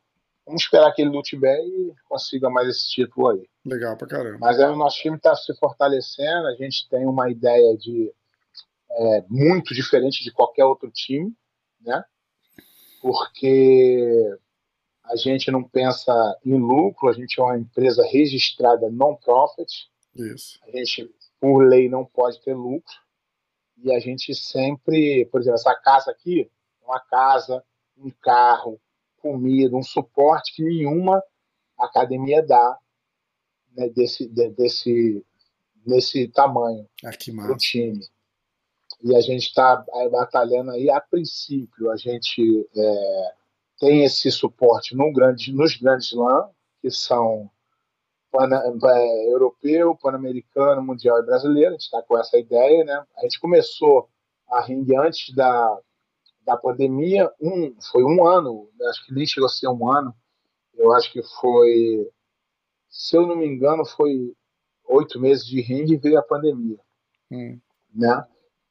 Vamos 0.45 0.63
esperar 0.63 0.93
que 0.93 1.03
ele 1.03 1.11
lute 1.11 1.37
bem 1.37 1.67
e 1.67 1.95
consiga 2.09 2.49
mais 2.49 2.69
esse 2.69 2.89
título 2.89 3.29
aí. 3.31 3.49
Legal 3.65 3.97
pra 3.97 4.07
caramba. 4.07 4.39
Mas 4.41 4.61
aí 4.61 4.71
o 4.71 4.77
nosso 4.77 4.97
time 4.99 5.17
está 5.17 5.35
se 5.35 5.53
fortalecendo, 5.57 6.47
a 6.47 6.55
gente 6.55 6.89
tem 6.89 7.05
uma 7.05 7.29
ideia 7.29 7.77
de 7.77 8.13
é, 8.91 9.25
muito 9.29 9.75
diferente 9.75 10.23
de 10.23 10.31
qualquer 10.33 10.65
outro 10.65 10.89
time, 10.93 11.35
né? 11.81 12.05
Porque 13.03 14.37
a 15.05 15.17
gente 15.17 15.51
não 15.51 15.63
pensa 15.63 16.13
em 16.45 16.59
lucro, 16.59 17.09
a 17.09 17.13
gente 17.13 17.39
é 17.39 17.43
uma 17.43 17.59
empresa 17.59 18.05
registrada 18.07 18.89
non-profit, 18.91 19.89
Isso. 20.23 20.59
a 20.63 20.71
gente, 20.71 21.11
por 21.41 21.59
lei, 21.67 21.89
não 21.89 22.05
pode 22.05 22.41
ter 22.43 22.55
lucro. 22.55 22.95
E 23.79 23.93
a 23.95 23.99
gente 24.01 24.35
sempre, 24.35 25.27
por 25.27 25.41
exemplo, 25.41 25.57
essa 25.59 25.75
casa 25.75 26.11
aqui, 26.11 26.51
é 26.83 26.85
uma 26.85 27.01
casa, 27.01 27.63
um 27.97 28.11
carro, 28.23 28.81
comida, 29.19 29.77
um 29.77 29.83
suporte 29.83 30.55
que 30.55 30.63
nenhuma 30.65 31.23
academia 31.79 32.43
dá 32.43 32.79
né, 33.77 33.89
desse, 33.91 34.27
de- 34.29 34.51
desse, 34.51 35.25
desse 35.75 36.29
tamanho 36.29 36.89
Ah, 37.05 37.11
que 37.11 37.31
para 37.33 37.45
o 37.45 37.49
massa. 37.49 37.57
time. 37.59 38.01
E 39.03 39.15
a 39.15 39.21
gente 39.21 39.43
está 39.49 39.85
batalhando 40.11 40.71
aí, 40.71 40.89
a 40.89 41.01
princípio, 41.01 41.91
a 41.91 41.97
gente 41.97 42.67
é, 42.75 43.35
tem 43.79 44.05
esse 44.05 44.31
suporte 44.31 44.97
no 44.97 45.13
grande, 45.13 45.53
nos 45.53 45.77
grandes 45.77 46.13
LAN, 46.13 46.49
que 46.81 46.91
são 46.91 47.51
pana, 48.37 48.63
é, 48.67 49.33
europeu, 49.33 49.97
pan-americano, 49.97 50.83
mundial 50.83 51.19
e 51.19 51.27
brasileiro, 51.27 51.71
a 51.71 51.73
gente 51.73 51.85
está 51.85 52.03
com 52.03 52.19
essa 52.19 52.37
ideia, 52.39 52.85
né? 52.85 53.05
A 53.17 53.23
gente 53.23 53.41
começou 53.41 54.09
a 54.49 54.61
ring 54.61 54.87
antes 54.97 55.35
da, 55.35 55.81
da 56.45 56.57
pandemia, 56.57 57.33
um, 57.41 57.75
foi 57.91 58.05
um 58.05 58.27
ano, 58.27 58.69
acho 58.91 59.07
que 59.07 59.15
nem 59.15 59.27
chegou 59.27 59.47
a 59.47 59.51
ser 59.51 59.69
um 59.69 59.91
ano, 59.91 60.15
eu 60.75 60.93
acho 60.93 61.11
que 61.11 61.23
foi, 61.41 62.11
se 62.91 63.17
eu 63.17 63.27
não 63.27 63.37
me 63.37 63.47
engano, 63.47 63.85
foi 63.87 64.35
oito 64.89 65.19
meses 65.19 65.47
de 65.47 65.61
ringue 65.63 65.95
e 65.95 65.99
veio 65.99 66.19
a 66.19 66.23
pandemia, 66.23 66.79
Hum. 67.31 67.59
né? 67.93 68.25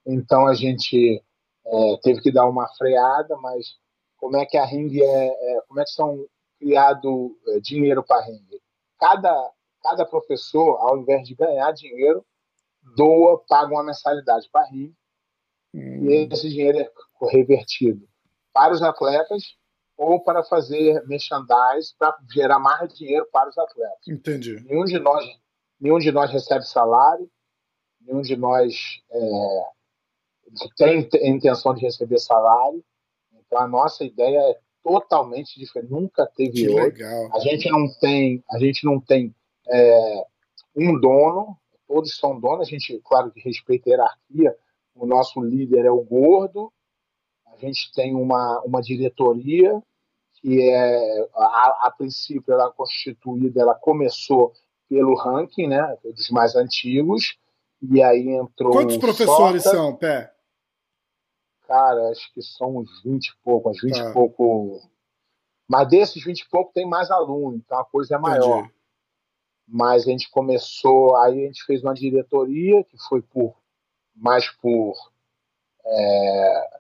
Então 0.06 0.48
a 0.48 0.54
gente 0.54 1.22
é, 1.66 1.98
teve 2.04 2.22
que 2.22 2.32
dar 2.32 2.48
uma 2.48 2.68
freada, 2.78 3.36
mas 3.38 3.76
como 4.18 4.38
é 4.38 4.46
que 4.46 4.58
a 4.58 4.64
ringue 4.64 5.04
é, 5.04 5.28
é 5.28 5.62
como 5.68 5.80
é 5.82 5.84
que 5.84 5.90
são 5.90 6.26
criado 6.60 7.38
é, 7.50 7.60
dinheiro 7.60 8.04
para 8.04 8.24
ringue? 8.26 8.62
Cada 8.98 9.52
cada 9.86 10.06
professor, 10.06 10.78
ao 10.80 10.98
invés 10.98 11.28
de 11.28 11.36
ganhar 11.36 11.72
dinheiro, 11.74 12.26
doa, 12.96 13.40
paga 13.48 13.72
uma 13.72 13.84
mensalidade 13.84 14.50
para 14.52 14.66
ringue 14.68 14.96
Hum. 15.74 16.10
e 16.10 16.28
esse 16.32 16.48
dinheiro 16.50 16.80
é 16.80 16.90
revertido 17.30 18.08
para 18.54 18.74
os 18.74 18.82
atletas 18.82 19.44
ou 19.98 20.24
para 20.24 20.42
fazer 20.42 21.06
merchandise 21.06 21.94
para 22.00 22.16
gerar 22.34 22.60
mais 22.60 22.94
dinheiro 22.94 23.28
para 23.30 23.50
os 23.50 23.58
atletas. 23.58 24.08
Entendi. 24.08 24.56
Nenhum 24.64 24.86
de 24.86 24.98
nós, 25.00 25.26
nenhum 25.78 26.00
de 26.00 26.14
nós 26.14 26.32
recebe 26.32 26.66
salário, 26.66 27.30
nenhum 28.00 28.22
de 28.22 28.38
nós 28.38 29.02
é, 29.12 29.62
tem 30.78 31.10
intenção 31.24 31.74
de 31.74 31.82
receber 31.82 32.20
salário. 32.20 32.82
Então 33.34 33.60
a 33.60 33.68
nossa 33.68 34.06
ideia 34.06 34.40
é 34.52 34.60
totalmente 34.82 35.60
diferente, 35.60 35.92
nunca 35.92 36.26
teve 36.38 36.54
Que 36.54 36.70
outra. 36.70 36.84
legal. 36.86 37.36
A 37.36 37.40
gente 37.40 37.70
não 37.70 37.86
tem, 38.00 38.42
a 38.50 38.60
gente 38.60 38.86
não 38.86 39.00
tem 39.02 39.36
é, 39.70 40.26
um 40.76 41.00
dono, 41.00 41.58
todos 41.88 42.16
são 42.18 42.40
donos. 42.40 42.68
A 42.68 42.70
gente, 42.70 43.00
claro, 43.04 43.32
que 43.32 43.40
respeita 43.42 43.90
a 43.90 43.92
hierarquia. 43.92 44.58
O 44.96 45.06
nosso 45.06 45.42
líder 45.42 45.86
é 45.86 45.92
o 45.92 46.02
gordo. 46.02 46.72
A 47.48 47.58
gente 47.58 47.92
tem 47.94 48.16
uma, 48.16 48.62
uma 48.62 48.82
diretoria 48.82 49.82
que 50.42 50.62
é, 50.62 51.28
a, 51.34 51.88
a 51.88 51.92
princípio, 51.98 52.54
ela 52.54 52.68
é 52.68 52.72
constituída, 52.72 53.62
ela 53.62 53.74
começou 53.74 54.54
pelo 54.88 55.16
ranking, 55.16 55.68
né, 55.68 55.98
dos 56.04 56.30
mais 56.30 56.56
antigos, 56.56 57.38
e 57.82 58.02
aí 58.04 58.30
entrou. 58.30 58.72
Quantos 58.72 58.98
professores 58.98 59.64
Sota. 59.64 59.76
são, 59.76 59.96
Pé? 59.96 60.32
Cara, 61.68 62.10
acho 62.12 62.32
que 62.34 62.42
são 62.44 62.78
uns 62.78 63.02
20 63.04 63.28
e 63.28 63.34
pouco, 63.44 63.70
uns 63.72 63.82
20 63.82 63.96
Tá. 63.96 64.10
e 64.10 64.14
pouco. 64.14 64.82
Mas 65.68 65.88
desses 65.88 66.24
20 66.24 66.42
e 66.42 66.50
pouco 66.50 66.72
tem 66.74 66.88
mais 66.88 67.10
aluno, 67.10 67.58
então 67.58 67.80
a 67.80 67.86
coisa 67.86 68.16
é 68.16 68.20
maior. 68.20 68.60
Entendi. 68.60 68.75
Mas 69.68 70.04
a 70.08 70.12
gente 70.12 70.30
começou, 70.30 71.16
aí 71.18 71.44
a 71.44 71.48
gente 71.48 71.64
fez 71.64 71.82
uma 71.82 71.94
diretoria 71.94 72.84
que 72.84 72.98
foi 72.98 73.22
por 73.22 73.56
mais 74.16 74.50
por 74.50 74.94
é, 75.86 76.80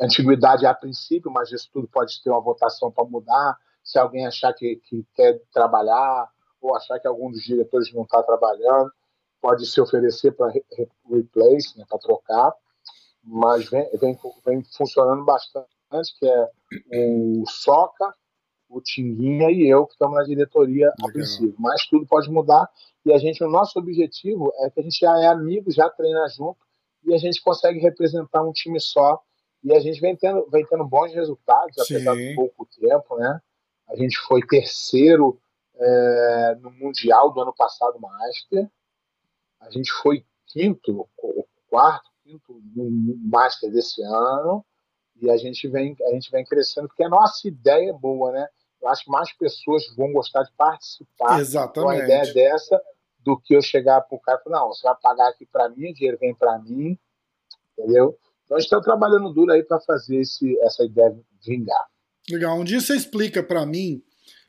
antiguidade 0.00 0.66
a 0.66 0.74
princípio, 0.74 1.30
mas 1.30 1.50
isso 1.52 1.70
tudo 1.72 1.88
pode 1.88 2.22
ter 2.22 2.30
uma 2.30 2.40
votação 2.40 2.90
para 2.90 3.04
mudar. 3.04 3.58
Se 3.82 3.98
alguém 3.98 4.26
achar 4.26 4.52
que, 4.52 4.76
que 4.76 5.06
quer 5.14 5.40
trabalhar 5.52 6.28
ou 6.60 6.74
achar 6.74 6.98
que 6.98 7.06
algum 7.06 7.30
dos 7.30 7.42
diretores 7.42 7.92
não 7.94 8.02
está 8.02 8.22
trabalhando, 8.22 8.90
pode 9.40 9.64
se 9.66 9.80
oferecer 9.80 10.32
para 10.32 10.50
re, 10.50 10.64
re- 10.76 10.88
replace, 11.08 11.78
né, 11.78 11.84
para 11.88 11.98
trocar. 11.98 12.52
Mas 13.22 13.68
vem, 13.68 13.88
vem, 13.98 14.18
vem 14.44 14.64
funcionando 14.76 15.24
bastante, 15.24 15.68
que 16.18 16.26
é 16.28 16.50
o 16.92 17.44
Soca, 17.46 18.14
o 18.68 18.80
Tinguinha 18.80 19.50
e 19.50 19.68
eu 19.68 19.86
que 19.86 19.92
estamos 19.92 20.16
na 20.16 20.24
diretoria 20.24 20.92
a 21.02 21.08
princípio. 21.08 21.54
Mas 21.58 21.86
tudo 21.86 22.06
pode 22.06 22.30
mudar 22.30 22.68
e 23.04 23.12
a 23.12 23.18
gente, 23.18 23.42
o 23.44 23.48
nosso 23.48 23.78
objetivo 23.78 24.52
é 24.60 24.70
que 24.70 24.80
a 24.80 24.82
gente 24.82 24.98
já 24.98 25.16
é 25.20 25.26
amigo, 25.26 25.70
já 25.70 25.88
treina 25.88 26.26
junto 26.28 26.58
e 27.04 27.14
a 27.14 27.18
gente 27.18 27.40
consegue 27.40 27.78
representar 27.78 28.42
um 28.42 28.52
time 28.52 28.80
só 28.80 29.22
e 29.62 29.74
a 29.74 29.80
gente 29.80 30.00
vem 30.00 30.16
tendo, 30.16 30.48
vem 30.50 30.64
tendo 30.66 30.84
bons 30.84 31.12
resultados, 31.12 31.78
apesar 31.78 32.14
Sim. 32.14 32.28
de 32.28 32.34
pouco 32.34 32.66
tempo, 32.78 33.16
né? 33.16 33.40
A 33.88 33.96
gente 33.96 34.18
foi 34.18 34.40
terceiro 34.42 35.40
é, 35.76 36.56
no 36.60 36.70
Mundial 36.70 37.32
do 37.32 37.40
ano 37.40 37.54
passado, 37.54 38.00
Master. 38.00 38.70
A 39.60 39.70
gente 39.70 39.90
foi 40.02 40.24
quinto, 40.46 41.08
quarto, 41.68 42.10
quinto 42.22 42.60
no 42.74 43.16
Master 43.28 43.70
desse 43.70 44.02
ano. 44.02 44.64
E 45.20 45.30
a 45.30 45.36
gente 45.36 45.66
vem, 45.68 45.96
a 46.02 46.10
gente 46.10 46.30
vem 46.30 46.44
crescendo, 46.44 46.88
porque 46.88 47.02
a 47.02 47.08
nossa 47.08 47.48
ideia 47.48 47.90
é 47.90 47.92
boa, 47.92 48.32
né? 48.32 48.48
Eu 48.82 48.88
acho 48.88 49.04
que 49.04 49.10
mais 49.10 49.32
pessoas 49.32 49.84
vão 49.96 50.12
gostar 50.12 50.42
de 50.42 50.52
participar 50.56 51.26
com 51.28 51.34
a 51.34 51.40
Exatamente. 51.40 52.02
ideia 52.04 52.32
dessa 52.34 52.80
do 53.20 53.36
que 53.40 53.54
eu 53.56 53.62
chegar 53.62 54.00
para 54.02 54.16
o 54.16 54.20
cara 54.20 54.38
e 54.40 54.44
falar, 54.44 54.60
não, 54.60 54.68
você 54.68 54.82
vai 54.86 54.94
pagar 55.02 55.28
aqui 55.30 55.44
para 55.46 55.68
mim, 55.68 55.90
o 55.90 55.94
dinheiro 55.94 56.18
vem 56.20 56.34
para 56.34 56.58
mim, 56.60 56.96
entendeu? 57.76 58.16
Então 58.44 58.56
a 58.56 58.60
gente 58.60 58.66
está 58.68 58.80
trabalhando 58.80 59.32
duro 59.32 59.52
aí 59.52 59.62
para 59.64 59.80
fazer 59.80 60.18
esse, 60.18 60.56
essa 60.60 60.84
ideia 60.84 61.16
vingar. 61.44 61.86
Legal. 62.30 62.56
Um 62.58 62.64
dia 62.64 62.80
você 62.80 62.94
explica 62.94 63.42
pra 63.42 63.66
mim 63.66 64.02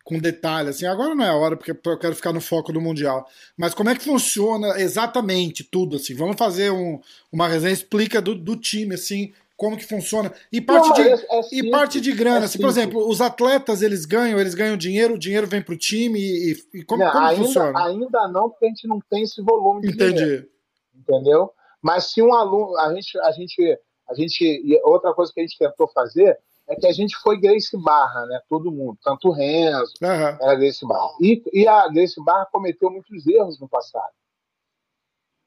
com 0.04 0.20
detalhe, 0.20 0.70
assim, 0.70 0.86
agora 0.86 1.13
não 1.13 1.26
é 1.26 1.30
a 1.30 1.36
hora 1.36 1.58
porque 1.58 1.72
eu 1.72 2.00
quero 2.00 2.16
ficar 2.16 2.32
no 2.32 2.40
foco 2.40 2.72
do 2.72 2.80
Mundial, 2.80 3.28
mas 3.58 3.74
como 3.74 3.90
é 3.90 3.96
que 3.96 4.04
funciona 4.06 4.80
exatamente 4.80 5.66
tudo, 5.66 5.98
assim, 5.98 6.16
vamos 6.16 6.38
fazer 6.38 6.72
um- 6.72 7.02
uma 7.30 7.46
resenha, 7.48 7.74
explica 7.74 8.22
do, 8.22 8.34
do 8.34 8.56
time, 8.56 8.96
assim, 8.96 9.34
como 9.58 9.76
que 9.76 9.86
funciona, 9.86 10.32
e 10.52 10.62
parte 10.62 10.88
Não, 10.88 10.93
de... 10.93 11.02
é- 11.02 11.13
é 11.13 11.41
E 11.52 11.70
parte 11.72 12.00
de 12.00 12.13
grana, 12.13 12.41
é 12.41 12.43
assim, 12.46 12.60
por 12.60 12.70
exemplo, 12.70 13.10
os 13.10 13.20
atletas 13.20 13.82
eles 13.82 14.06
ganham, 14.06 14.39
eles 14.39 14.54
ganham 14.54 14.78
dinheiro, 14.78 15.15
o 15.15 15.20
dinheiro 15.20 15.48
vem 15.48 15.62
pro 15.63 15.76
time 15.76 16.20
e, 16.20 16.56
e 16.76 16.84
como, 16.84 17.04
Não, 17.04 17.12
como 17.12 17.26
ainda, 17.26 17.43
funciona? 17.43 17.86
ainda 17.86 18.28
não, 18.28 18.50
porque 18.52 18.65
a 18.65 18.70
gente 18.70 18.88
não 18.88 19.00
tem 19.10 19.24
esse 19.24 19.41
volume 19.41 19.82
de 19.82 19.91
dinheiro. 19.93 20.15
Entendi. 20.15 20.50
entendeu? 20.96 21.52
Mas 21.82 22.12
se 22.12 22.22
um 22.22 22.34
aluno, 22.34 22.78
a 22.78 22.93
gente, 22.93 23.20
a 23.20 23.32
gente, 23.32 23.80
a 24.08 24.13
gente, 24.13 24.80
outra 24.84 25.12
coisa 25.13 25.34
que 25.34 25.39
a 25.39 25.43
gente 25.43 25.58
tentou 25.58 25.88
fazer 25.88 26.38
é 26.67 26.76
que 26.76 26.86
a 26.86 26.91
gente 26.91 27.15
foi 27.17 27.39
Grace 27.39 27.76
Barra, 27.78 28.26
né? 28.28 28.39
Todo 28.50 28.72
mundo, 28.72 28.98
tanto 29.04 29.30
o 29.30 29.32
Renzo, 29.32 29.93
Aham. 30.04 30.38
era 30.39 30.56
Grace 30.56 30.86
Barra. 30.86 31.10
E, 31.20 31.41
e 31.54 31.67
a 31.67 31.88
Grace 31.88 32.22
Barra 32.24 32.46
cometeu 32.52 32.91
muitos 32.91 33.26
erros 33.26 33.60
no 33.60 33.67
passado. 33.67 34.12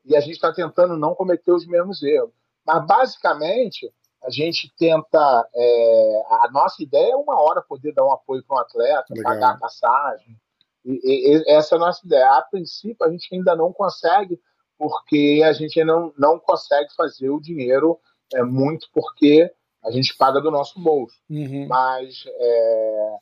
E 0.04 0.16
a 0.16 0.20
gente 0.20 0.32
está 0.34 0.52
tentando 0.52 0.96
não 0.96 1.14
cometer 1.14 1.52
os 1.52 1.66
mesmos 1.66 2.02
erros. 2.02 2.30
Mas 2.66 2.86
basicamente 2.86 3.92
a 4.22 4.30
gente 4.30 4.72
tenta, 4.78 5.48
é, 5.54 6.22
a 6.30 6.50
nossa 6.52 6.82
ideia 6.82 7.12
é 7.12 7.16
uma 7.16 7.40
hora 7.40 7.62
poder 7.62 7.92
dar 7.92 8.04
um 8.04 8.12
apoio 8.12 8.44
para 8.44 8.56
um 8.56 8.60
atleta, 8.60 9.06
Legal. 9.10 9.32
pagar 9.32 9.50
a 9.52 9.58
passagem. 9.58 10.36
E, 10.84 11.36
e- 11.36 11.44
essa 11.50 11.74
é 11.74 11.76
a 11.76 11.80
nossa 11.80 12.04
ideia. 12.04 12.30
A 12.36 12.42
princípio 12.42 13.06
a 13.06 13.10
gente 13.10 13.34
ainda 13.34 13.56
não 13.56 13.72
consegue 13.72 14.40
porque 14.78 15.42
a 15.44 15.52
gente 15.52 15.82
não, 15.84 16.12
não 16.18 16.38
consegue 16.38 16.88
fazer 16.94 17.28
o 17.28 17.40
dinheiro 17.40 17.98
é, 18.32 18.42
muito 18.42 18.88
porque 18.92 19.50
a 19.84 19.90
gente 19.90 20.16
paga 20.16 20.40
do 20.40 20.50
nosso 20.50 20.80
bolso. 20.80 21.16
Uhum. 21.28 21.66
Mas 21.66 22.24
é, 22.26 22.38
é, 22.38 23.16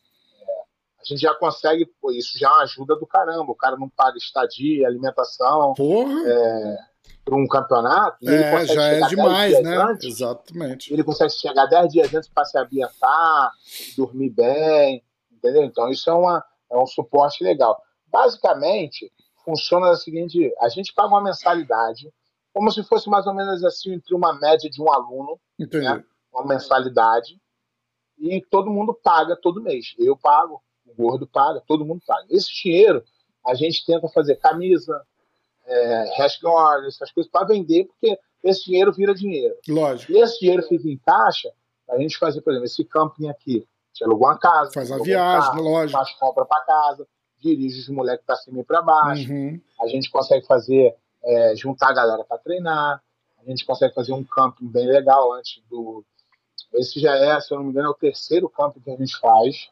a 1.00 1.04
gente 1.04 1.20
já 1.20 1.34
consegue, 1.34 1.86
pô, 2.00 2.10
isso 2.10 2.38
já 2.38 2.48
é 2.48 2.50
uma 2.50 2.62
ajuda 2.62 2.96
do 2.96 3.06
caramba. 3.06 3.50
O 3.50 3.56
cara 3.56 3.76
não 3.76 3.88
paga 3.88 4.16
estadia, 4.18 4.86
alimentação 4.86 5.74
Porra, 5.74 6.78
para 7.28 7.36
um 7.36 7.46
campeonato. 7.46 8.16
ele 8.22 8.34
é, 8.34 8.66
já 8.66 8.84
é 8.84 8.94
chegar 8.94 9.00
10 9.00 9.08
demais, 9.08 9.62
né? 9.62 9.76
antes, 9.76 10.06
Exatamente. 10.06 10.92
ele 10.92 11.04
consegue 11.04 11.32
chegar 11.32 11.66
10 11.66 11.92
dias 11.92 12.14
antes 12.14 12.28
para 12.28 12.44
se 12.44 12.58
ambientar, 12.58 13.52
dormir 13.96 14.30
bem, 14.30 15.04
entendeu? 15.30 15.64
Então 15.64 15.90
isso 15.90 16.08
é, 16.08 16.14
uma, 16.14 16.44
é 16.70 16.76
um 16.76 16.86
suporte 16.86 17.44
legal. 17.44 17.80
Basicamente, 18.06 19.12
funciona 19.44 19.88
da 19.88 19.96
seguinte: 19.96 20.52
a 20.60 20.68
gente 20.68 20.94
paga 20.94 21.08
uma 21.08 21.22
mensalidade, 21.22 22.10
como 22.54 22.70
se 22.70 22.82
fosse 22.82 23.08
mais 23.10 23.26
ou 23.26 23.34
menos 23.34 23.62
assim, 23.62 23.92
entre 23.92 24.14
uma 24.14 24.38
média 24.38 24.70
de 24.70 24.80
um 24.80 24.90
aluno, 24.90 25.38
né? 25.58 26.04
uma 26.32 26.46
mensalidade, 26.46 27.38
e 28.18 28.40
todo 28.50 28.70
mundo 28.70 28.94
paga 28.94 29.36
todo 29.36 29.62
mês. 29.62 29.94
Eu 29.98 30.16
pago, 30.16 30.62
o 30.86 30.94
gordo 30.94 31.26
paga, 31.26 31.62
todo 31.66 31.84
mundo 31.84 32.02
paga. 32.06 32.26
Esse 32.30 32.50
dinheiro 32.62 33.04
a 33.46 33.54
gente 33.54 33.84
tenta 33.86 34.08
fazer 34.08 34.36
camisa, 34.36 35.02
é, 35.68 36.14
hash 36.16 36.40
guard, 36.42 36.86
essas 36.86 37.12
coisas 37.12 37.30
para 37.30 37.46
vender, 37.46 37.84
porque 37.84 38.18
esse 38.42 38.64
dinheiro 38.64 38.92
vira 38.92 39.14
dinheiro. 39.14 39.54
Lógico. 39.68 40.12
E 40.12 40.18
esse 40.18 40.40
dinheiro 40.40 40.62
fica 40.62 40.88
em 40.88 40.98
caixa 40.98 41.52
a 41.90 41.98
gente 41.98 42.18
fazer, 42.18 42.40
por 42.42 42.50
exemplo, 42.50 42.66
esse 42.66 42.84
camping 42.84 43.28
aqui. 43.28 43.66
Gente 43.92 44.04
alugou 44.04 44.28
uma 44.28 44.38
casa, 44.38 44.70
Faz 44.72 44.92
a 44.92 44.98
viagem, 44.98 45.50
carro, 45.50 45.62
lógico. 45.62 45.98
faz 45.98 46.12
compra 46.14 46.44
para 46.44 46.64
casa, 46.64 47.06
dirige 47.38 47.80
os 47.80 47.88
moleques 47.88 48.24
para 48.26 48.36
cima 48.36 48.60
e 48.60 48.64
para 48.64 48.82
baixo. 48.82 49.32
Uhum. 49.32 49.60
A 49.80 49.86
gente 49.88 50.10
consegue 50.10 50.46
fazer, 50.46 50.94
é, 51.24 51.56
juntar 51.56 51.88
a 51.88 51.94
galera 51.94 52.24
para 52.24 52.38
treinar. 52.38 53.02
A 53.38 53.50
gente 53.50 53.64
consegue 53.64 53.94
fazer 53.94 54.12
um 54.12 54.24
camping 54.24 54.66
bem 54.66 54.86
legal 54.86 55.32
antes 55.32 55.62
do. 55.68 56.04
Esse 56.74 57.00
já 57.00 57.16
é, 57.16 57.40
se 57.40 57.52
eu 57.52 57.58
não 57.58 57.64
me 57.64 57.70
engano, 57.70 57.88
é 57.88 57.90
o 57.90 57.94
terceiro 57.94 58.48
camping 58.48 58.80
que 58.80 58.90
a 58.90 58.96
gente 58.96 59.18
faz, 59.18 59.70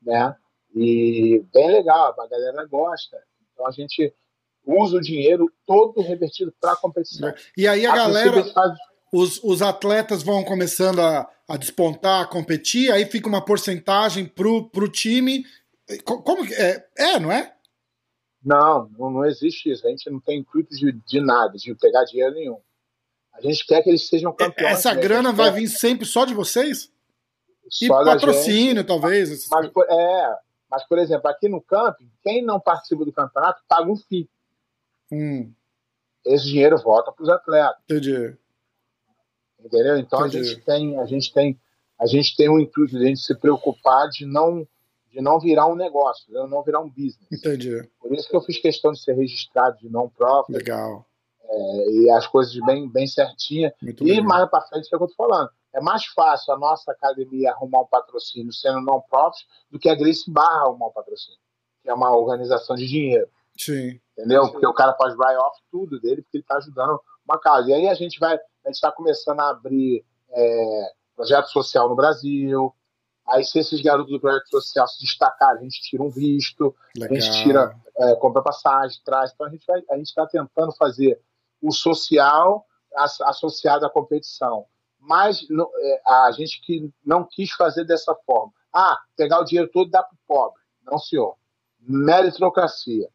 né? 0.00 0.34
E 0.74 1.44
bem 1.52 1.70
legal, 1.70 2.18
a 2.18 2.26
galera 2.26 2.64
gosta. 2.66 3.22
Então 3.52 3.66
a 3.66 3.70
gente 3.70 4.14
usa 4.64 4.96
o 4.96 5.00
dinheiro 5.00 5.50
todo 5.66 6.00
revertido 6.00 6.52
para 6.60 6.72
a 6.72 6.76
competição. 6.76 7.32
E 7.56 7.66
aí 7.66 7.84
a 7.86 7.92
princípio, 7.92 8.14
galera, 8.14 8.42
gente 8.42 8.52
faz- 8.54 8.78
os, 9.12 9.40
os 9.44 9.60
atletas 9.62 10.22
vão 10.22 10.42
começando 10.44 11.00
a, 11.00 11.28
a 11.48 11.56
despontar, 11.56 12.22
a 12.22 12.26
competir, 12.26 12.90
aí 12.90 13.04
fica 13.04 13.28
uma 13.28 13.44
porcentagem 13.44 14.24
pro, 14.26 14.68
pro 14.70 14.88
time. 14.88 15.44
Co- 16.04 16.22
Como 16.22 16.46
que 16.46 16.54
é? 16.54 16.86
É, 16.96 17.18
não 17.20 17.30
é? 17.30 17.54
Não, 18.44 18.88
não, 18.98 19.24
existe 19.24 19.70
isso. 19.70 19.86
A 19.86 19.90
gente 19.90 20.10
não 20.10 20.18
tem 20.20 20.40
intuito 20.40 20.74
de, 20.74 20.92
de 20.92 21.20
nada, 21.20 21.56
de 21.56 21.74
pegar 21.74 22.04
dinheiro 22.04 22.34
nenhum. 22.34 22.58
A 23.34 23.40
gente 23.40 23.64
quer 23.66 23.82
que 23.82 23.88
eles 23.88 24.08
sejam 24.08 24.32
campeões. 24.32 24.72
Essa 24.78 24.92
né? 24.92 24.98
A 24.98 25.02
grana 25.02 25.28
gente 25.30 25.36
vai 25.38 25.50
quer 25.52 25.60
vir 25.60 25.68
sempre 25.68 26.04
só 26.06 26.24
de 26.24 26.34
vocês? 26.34 26.90
E 27.80 27.86
só 27.86 28.02
da 28.02 28.12
patrocínio, 28.12 28.84
talvez. 28.84 29.30
essas 29.30 29.48
Mas, 29.48 29.70
coisas. 29.70 29.94
é, 29.94 30.36
Mas, 30.70 30.84
por 30.88 30.98
exemplo, 30.98 31.28
aqui 31.30 31.48
no 31.48 31.60
camping, 31.62 32.10
quem 32.22 32.42
não 32.44 32.58
participa 32.58 33.04
do 33.04 33.12
campeonato 33.12 33.62
paga 33.68 33.90
um 33.90 33.96
FII. 33.96 34.28
Hum, 35.12 35.52
Esse 36.24 36.44
dinheiro 36.46 36.76
volta 36.82 37.12
para 37.12 37.22
os 37.22 37.28
atletas. 37.28 37.76
entendi. 37.84 38.36
Entendeu? 39.64 39.96
Então 39.98 40.26
Entendi. 40.26 40.38
a 40.38 40.42
gente 40.44 40.60
tem, 40.64 40.98
a 40.98 41.06
gente 41.06 41.32
tem, 41.32 41.60
a 42.00 42.06
gente 42.06 42.36
tem 42.36 42.48
o 42.48 42.58
intuito 42.58 42.96
de 42.98 43.04
a 43.04 43.08
gente 43.08 43.20
se 43.20 43.34
preocupar 43.36 44.08
de 44.08 44.26
não, 44.26 44.66
de 45.10 45.20
não 45.20 45.38
virar 45.38 45.66
um 45.68 45.76
negócio, 45.76 46.26
de 46.26 46.32
não 46.32 46.62
virar 46.62 46.80
um 46.80 46.88
business. 46.90 47.28
Entendi. 47.30 47.88
Por 48.00 48.12
isso 48.12 48.28
que 48.28 48.34
eu 48.34 48.40
fiz 48.40 48.58
questão 48.58 48.92
de 48.92 49.00
ser 49.00 49.12
registrado 49.14 49.78
de 49.78 49.88
non-profit 49.88 50.52
Legal. 50.52 51.06
é, 51.44 51.90
e 51.90 52.10
as 52.10 52.26
coisas 52.26 52.52
bem, 52.66 52.88
bem 52.88 53.06
certinha. 53.06 53.72
Muito 53.80 54.02
E 54.04 54.08
legal. 54.10 54.24
mais 54.24 54.50
para 54.50 54.62
frente, 54.66 54.88
é 54.92 54.96
o 54.96 54.98
que 54.98 55.04
eu 55.04 55.08
tô 55.08 55.14
falando. 55.14 55.50
É 55.72 55.80
mais 55.80 56.04
fácil 56.06 56.52
a 56.52 56.58
nossa 56.58 56.90
academia 56.90 57.52
arrumar 57.52 57.82
um 57.82 57.86
patrocínio 57.86 58.52
sendo 58.52 58.80
non-profit 58.80 59.46
do 59.70 59.78
que 59.78 59.88
a 59.88 59.94
Grace 59.94 60.28
Barra 60.30 60.62
arrumar 60.66 60.88
um 60.88 60.92
patrocínio, 60.92 61.38
que 61.82 61.88
é 61.88 61.94
uma 61.94 62.14
organização 62.16 62.74
de 62.74 62.86
dinheiro. 62.86 63.28
Sim. 63.56 64.00
Entendeu? 64.16 64.50
Porque 64.50 64.66
o 64.66 64.74
cara 64.74 64.94
faz 64.94 65.14
write-off 65.14 65.58
tudo 65.70 66.00
dele, 66.00 66.22
porque 66.22 66.38
ele 66.38 66.44
está 66.44 66.56
ajudando 66.56 67.00
uma 67.26 67.38
causa. 67.38 67.70
E 67.70 67.74
aí 67.74 67.88
a 67.88 67.94
gente 67.94 68.18
vai, 68.18 68.34
a 68.34 68.68
gente 68.68 68.74
está 68.74 68.90
começando 68.92 69.40
a 69.40 69.50
abrir 69.50 70.04
é, 70.30 70.92
projeto 71.14 71.46
social 71.48 71.88
no 71.88 71.96
Brasil. 71.96 72.74
Aí, 73.26 73.44
se 73.44 73.58
esses 73.60 73.80
garotos 73.80 74.12
do 74.12 74.20
projeto 74.20 74.48
social 74.48 74.86
se 74.88 75.00
destacarem, 75.00 75.60
a 75.60 75.62
gente 75.62 75.80
tira 75.82 76.02
um 76.02 76.10
visto, 76.10 76.74
Legal. 76.96 77.16
a 77.16 77.20
gente 77.20 77.42
tira, 77.42 77.76
é, 77.96 78.16
compra 78.16 78.42
passagem, 78.42 78.98
traz. 79.04 79.32
Então 79.32 79.46
a 79.46 79.50
gente 79.50 79.64
vai, 79.66 79.80
a 79.90 79.96
gente 79.96 80.08
está 80.08 80.26
tentando 80.26 80.72
fazer 80.72 81.20
o 81.60 81.70
social 81.72 82.66
as- 82.96 83.20
associado 83.22 83.86
à 83.86 83.90
competição. 83.90 84.66
Mas 84.98 85.40
é, 85.50 86.02
a 86.06 86.32
gente 86.32 86.60
que 86.62 86.90
não 87.04 87.24
quis 87.24 87.50
fazer 87.52 87.84
dessa 87.84 88.14
forma. 88.26 88.52
Ah, 88.72 88.98
pegar 89.16 89.40
o 89.40 89.44
dinheiro 89.44 89.70
todo 89.72 89.88
e 89.88 89.90
dar 89.90 90.02
para 90.02 90.14
o 90.14 90.18
pobre. 90.26 90.60
Não, 90.84 90.98
senhor. 90.98 91.36
Meritocracia 91.80 93.08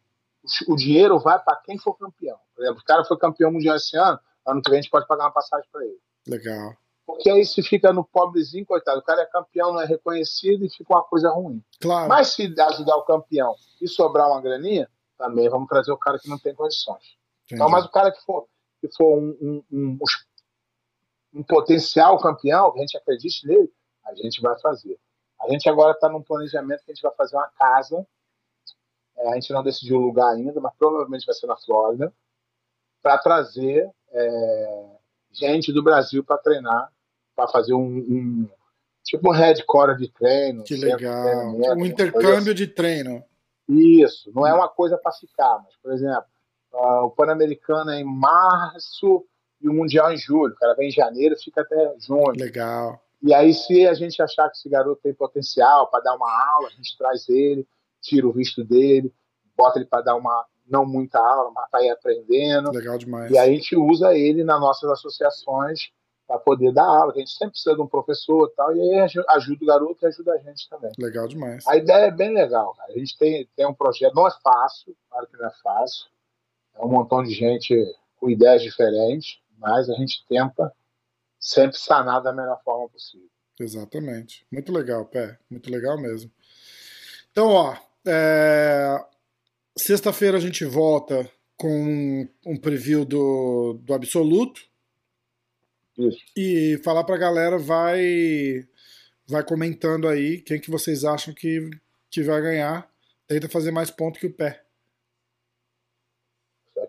o 0.66 0.76
dinheiro 0.76 1.18
vai 1.18 1.38
para 1.38 1.56
quem 1.64 1.78
for 1.78 1.94
campeão. 1.94 2.38
Por 2.54 2.62
exemplo, 2.62 2.80
o 2.80 2.84
cara 2.84 3.04
foi 3.04 3.16
campeão 3.18 3.52
mundial 3.52 3.76
esse 3.76 3.96
ano, 3.96 4.18
ano 4.46 4.62
que 4.62 4.70
vem 4.70 4.78
a 4.78 4.82
gente 4.82 4.90
pode 4.90 5.06
pagar 5.06 5.24
uma 5.24 5.32
passagem 5.32 5.68
para 5.70 5.84
ele. 5.84 5.98
Legal. 6.26 6.74
Porque 7.06 7.30
aí 7.30 7.44
se 7.44 7.62
fica 7.62 7.92
no 7.92 8.04
pobrezinho, 8.04 8.66
coitado, 8.66 9.00
o 9.00 9.02
cara 9.02 9.22
é 9.22 9.26
campeão, 9.26 9.72
não 9.72 9.80
é 9.80 9.86
reconhecido 9.86 10.64
e 10.64 10.70
fica 10.70 10.94
uma 10.94 11.02
coisa 11.02 11.30
ruim. 11.30 11.64
Claro. 11.80 12.08
Mas 12.08 12.34
se 12.34 12.54
ajudar 12.60 12.96
o 12.96 13.04
campeão 13.04 13.54
e 13.80 13.88
sobrar 13.88 14.28
uma 14.28 14.42
graninha, 14.42 14.88
também 15.16 15.48
vamos 15.48 15.68
trazer 15.68 15.90
o 15.90 15.96
cara 15.96 16.18
que 16.18 16.28
não 16.28 16.38
tem 16.38 16.54
condições. 16.54 17.16
Entendi. 17.46 17.54
Então, 17.54 17.70
mas 17.70 17.86
o 17.86 17.90
cara 17.90 18.12
que 18.12 18.22
for, 18.24 18.46
que 18.80 18.88
for 18.94 19.18
um, 19.18 19.36
um, 19.40 19.64
um, 19.72 19.98
um 21.34 21.42
potencial 21.42 22.18
campeão, 22.18 22.72
que 22.72 22.78
a 22.78 22.82
gente 22.82 22.98
acredite 22.98 23.46
nele, 23.46 23.72
a 24.04 24.14
gente 24.14 24.40
vai 24.42 24.58
fazer. 24.60 24.98
A 25.40 25.50
gente 25.50 25.68
agora 25.68 25.92
está 25.92 26.08
num 26.08 26.22
planejamento 26.22 26.84
que 26.84 26.90
a 26.90 26.94
gente 26.94 27.02
vai 27.02 27.14
fazer 27.14 27.36
uma 27.36 27.48
casa. 27.58 28.06
É, 29.18 29.30
a 29.30 29.34
gente 29.34 29.52
não 29.52 29.62
decidiu 29.62 29.96
o 29.96 30.06
lugar 30.06 30.34
ainda, 30.34 30.60
mas 30.60 30.72
provavelmente 30.78 31.26
vai 31.26 31.34
ser 31.34 31.46
na 31.46 31.56
Flórida, 31.56 32.12
para 33.02 33.18
trazer 33.18 33.90
é, 34.10 34.86
gente 35.32 35.72
do 35.72 35.82
Brasil 35.82 36.24
para 36.24 36.38
treinar, 36.38 36.90
para 37.34 37.48
fazer 37.48 37.74
um, 37.74 37.98
um 37.98 38.48
tipo 39.04 39.30
um 39.30 39.32
headquarter 39.32 39.96
de 39.96 40.08
treino. 40.12 40.62
Que 40.64 40.76
centro 40.76 40.98
de 40.98 41.04
legal. 41.04 41.22
treinamento, 41.24 41.74
Um 41.80 41.86
intercâmbio 41.86 42.54
de 42.54 42.66
treino. 42.66 43.24
isso, 43.68 44.30
não 44.34 44.46
é 44.46 44.52
uma 44.52 44.68
coisa 44.68 44.96
para 44.98 45.12
ficar, 45.12 45.60
mas, 45.64 45.74
por 45.82 45.92
exemplo, 45.92 46.24
ah, 46.74 47.02
o 47.04 47.10
Pan-Americano 47.10 47.90
é 47.90 48.00
em 48.00 48.04
março 48.04 49.24
e 49.60 49.68
o 49.68 49.72
Mundial 49.72 50.12
em 50.12 50.16
julho. 50.16 50.54
O 50.54 50.56
cara 50.56 50.74
vem 50.74 50.88
em 50.88 50.92
janeiro 50.92 51.36
fica 51.42 51.62
até 51.62 51.94
junho. 51.98 52.32
Legal. 52.36 53.00
E 53.22 53.34
aí, 53.34 53.52
se 53.52 53.86
a 53.86 53.94
gente 53.94 54.22
achar 54.22 54.48
que 54.48 54.56
esse 54.56 54.68
garoto 54.68 55.00
tem 55.02 55.12
potencial 55.12 55.90
para 55.90 56.04
dar 56.04 56.14
uma 56.14 56.30
aula, 56.52 56.68
a 56.68 56.72
gente 56.72 56.96
traz 56.96 57.28
ele, 57.28 57.66
tira 58.00 58.26
o 58.26 58.32
visto 58.32 58.64
dele, 58.64 59.12
bota 59.56 59.78
ele 59.78 59.86
para 59.86 60.02
dar 60.02 60.16
uma, 60.16 60.44
não 60.66 60.86
muita 60.86 61.18
aula, 61.18 61.50
mas 61.52 61.68
para 61.70 61.82
ir 61.84 61.90
aprendendo. 61.90 62.70
Legal 62.70 62.96
demais. 62.98 63.30
E 63.30 63.38
aí 63.38 63.50
a 63.50 63.54
gente 63.54 63.76
usa 63.76 64.14
ele 64.16 64.44
nas 64.44 64.60
nossas 64.60 64.90
associações 64.90 65.90
para 66.26 66.38
poder 66.38 66.72
dar 66.72 66.84
aula. 66.84 67.12
que 67.12 67.18
A 67.20 67.24
gente 67.24 67.32
sempre 67.32 67.52
precisa 67.52 67.74
de 67.74 67.80
um 67.80 67.86
professor 67.86 68.48
e 68.52 68.54
tal, 68.54 68.76
e 68.76 68.80
aí 68.80 69.00
aju- 69.00 69.24
ajuda 69.30 69.64
o 69.64 69.66
garoto 69.66 70.04
e 70.04 70.06
ajuda 70.08 70.32
a 70.34 70.38
gente 70.38 70.68
também. 70.68 70.92
Legal 70.98 71.26
demais. 71.26 71.66
A 71.66 71.76
ideia 71.76 72.06
é 72.06 72.10
bem 72.10 72.32
legal, 72.34 72.74
cara. 72.74 72.92
A 72.92 72.98
gente 72.98 73.16
tem, 73.16 73.48
tem 73.56 73.66
um 73.66 73.74
projeto, 73.74 74.14
não 74.14 74.26
é 74.26 74.30
fácil, 74.42 74.94
claro 75.10 75.26
que 75.26 75.36
não 75.38 75.46
é 75.46 75.52
fácil. 75.62 76.06
É 76.74 76.84
um 76.84 76.88
montão 76.88 77.22
de 77.22 77.32
gente 77.32 77.74
com 78.16 78.28
ideias 78.28 78.62
diferentes, 78.62 79.40
mas 79.56 79.88
a 79.88 79.94
gente 79.94 80.24
tenta 80.28 80.72
sempre 81.40 81.78
sanar 81.78 82.22
da 82.22 82.32
melhor 82.32 82.60
forma 82.62 82.88
possível. 82.88 83.26
Exatamente. 83.58 84.46
Muito 84.52 84.70
legal, 84.72 85.04
Pé. 85.06 85.38
Muito 85.50 85.70
legal 85.70 85.98
mesmo. 85.98 86.30
Então, 87.32 87.48
ó, 87.52 87.76
é, 88.08 89.04
sexta-feira 89.76 90.36
a 90.36 90.40
gente 90.40 90.64
volta 90.64 91.30
com 91.56 92.28
um 92.46 92.56
preview 92.56 93.04
do, 93.04 93.80
do 93.82 93.92
Absoluto 93.92 94.60
Isso. 95.98 96.18
e 96.36 96.80
falar 96.84 97.04
pra 97.04 97.16
galera, 97.16 97.58
vai 97.58 98.66
vai 99.26 99.44
comentando 99.44 100.08
aí 100.08 100.40
quem 100.40 100.58
que 100.58 100.70
vocês 100.70 101.04
acham 101.04 101.34
que, 101.34 101.68
que 102.10 102.22
vai 102.22 102.40
ganhar. 102.40 102.90
Tenta 103.26 103.48
fazer 103.48 103.70
mais 103.70 103.90
ponto 103.90 104.18
que 104.18 104.26
o 104.26 104.32
Pé. 104.32 104.64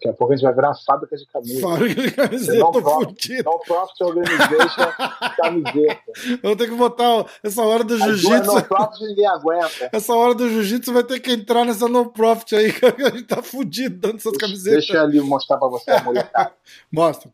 Daqui 0.01 0.09
a 0.09 0.13
pouco 0.13 0.31
a 0.31 0.35
gente 0.37 0.45
vai 0.45 0.53
virar 0.55 0.73
fábrica 0.85 1.17
de 1.17 1.25
camisas. 1.27 1.61
Fala 1.61 1.77
que 1.93 2.11
camiseta 2.11 2.57
Não 2.59 2.71
tô 2.71 2.81
profit, 2.81 3.27
fudido. 3.27 3.43
não 3.43 3.59
profit 3.59 4.03
organization 4.03 4.91
camiseta. 5.35 6.01
Eu 6.31 6.39
vou 6.43 6.55
ter 6.55 6.69
que 6.69 6.75
botar 6.75 7.25
essa 7.43 7.61
hora 7.63 7.83
do 7.83 7.97
jiu-jitsu. 7.97 8.39
não 8.53 8.61
profit 8.61 9.03
ninguém 9.03 9.27
aguenta. 9.27 9.89
Essa 9.91 10.15
hora 10.15 10.33
do 10.33 10.49
jiu-jitsu 10.49 10.93
vai 10.93 11.03
ter 11.03 11.19
que 11.19 11.31
entrar 11.33 11.65
nessa 11.65 11.89
no 11.89 12.09
profit 12.11 12.55
aí, 12.55 12.71
que 12.73 12.85
a 12.85 13.09
gente 13.09 13.23
tá 13.23 13.41
fudido 13.43 13.97
dando 13.97 14.15
essas 14.15 14.37
camisetas. 14.37 14.79
Deixa 14.79 14.93
eu 14.93 15.01
ali 15.03 15.19
mostrar 15.19 15.57
pra 15.57 15.67
você 15.67 15.91
a 15.91 16.01
molecada. 16.01 16.53
Mostra. 16.89 17.29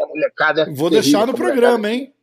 A 0.00 0.06
molecada 0.06 0.62
é 0.62 0.64
Vou 0.64 0.88
terrível, 0.88 1.02
deixar 1.02 1.26
no 1.26 1.34
programa, 1.34 1.90
hein? 1.90 2.14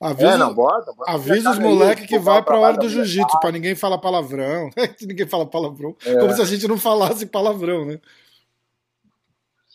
Avisa, 0.00 0.32
É, 0.32 0.36
não, 0.36 0.52
bota. 0.52 0.92
bota 0.92 1.10
avisa 1.10 1.52
os 1.52 1.58
aí, 1.58 1.62
moleques 1.64 2.06
que 2.06 2.18
vai 2.18 2.42
pra 2.42 2.58
hora 2.58 2.76
do 2.76 2.88
jiu-jitsu, 2.88 3.38
pra 3.40 3.50
ninguém 3.52 3.74
falar 3.74 3.96
palavrão. 3.98 4.68
ninguém 5.00 5.26
fala 5.26 5.46
palavrão. 5.46 5.94
É. 6.04 6.16
Como 6.16 6.32
se 6.34 6.42
a 6.42 6.44
gente 6.44 6.66
não 6.68 6.76
falasse 6.76 7.24
palavrão, 7.26 7.84
né? 7.86 8.00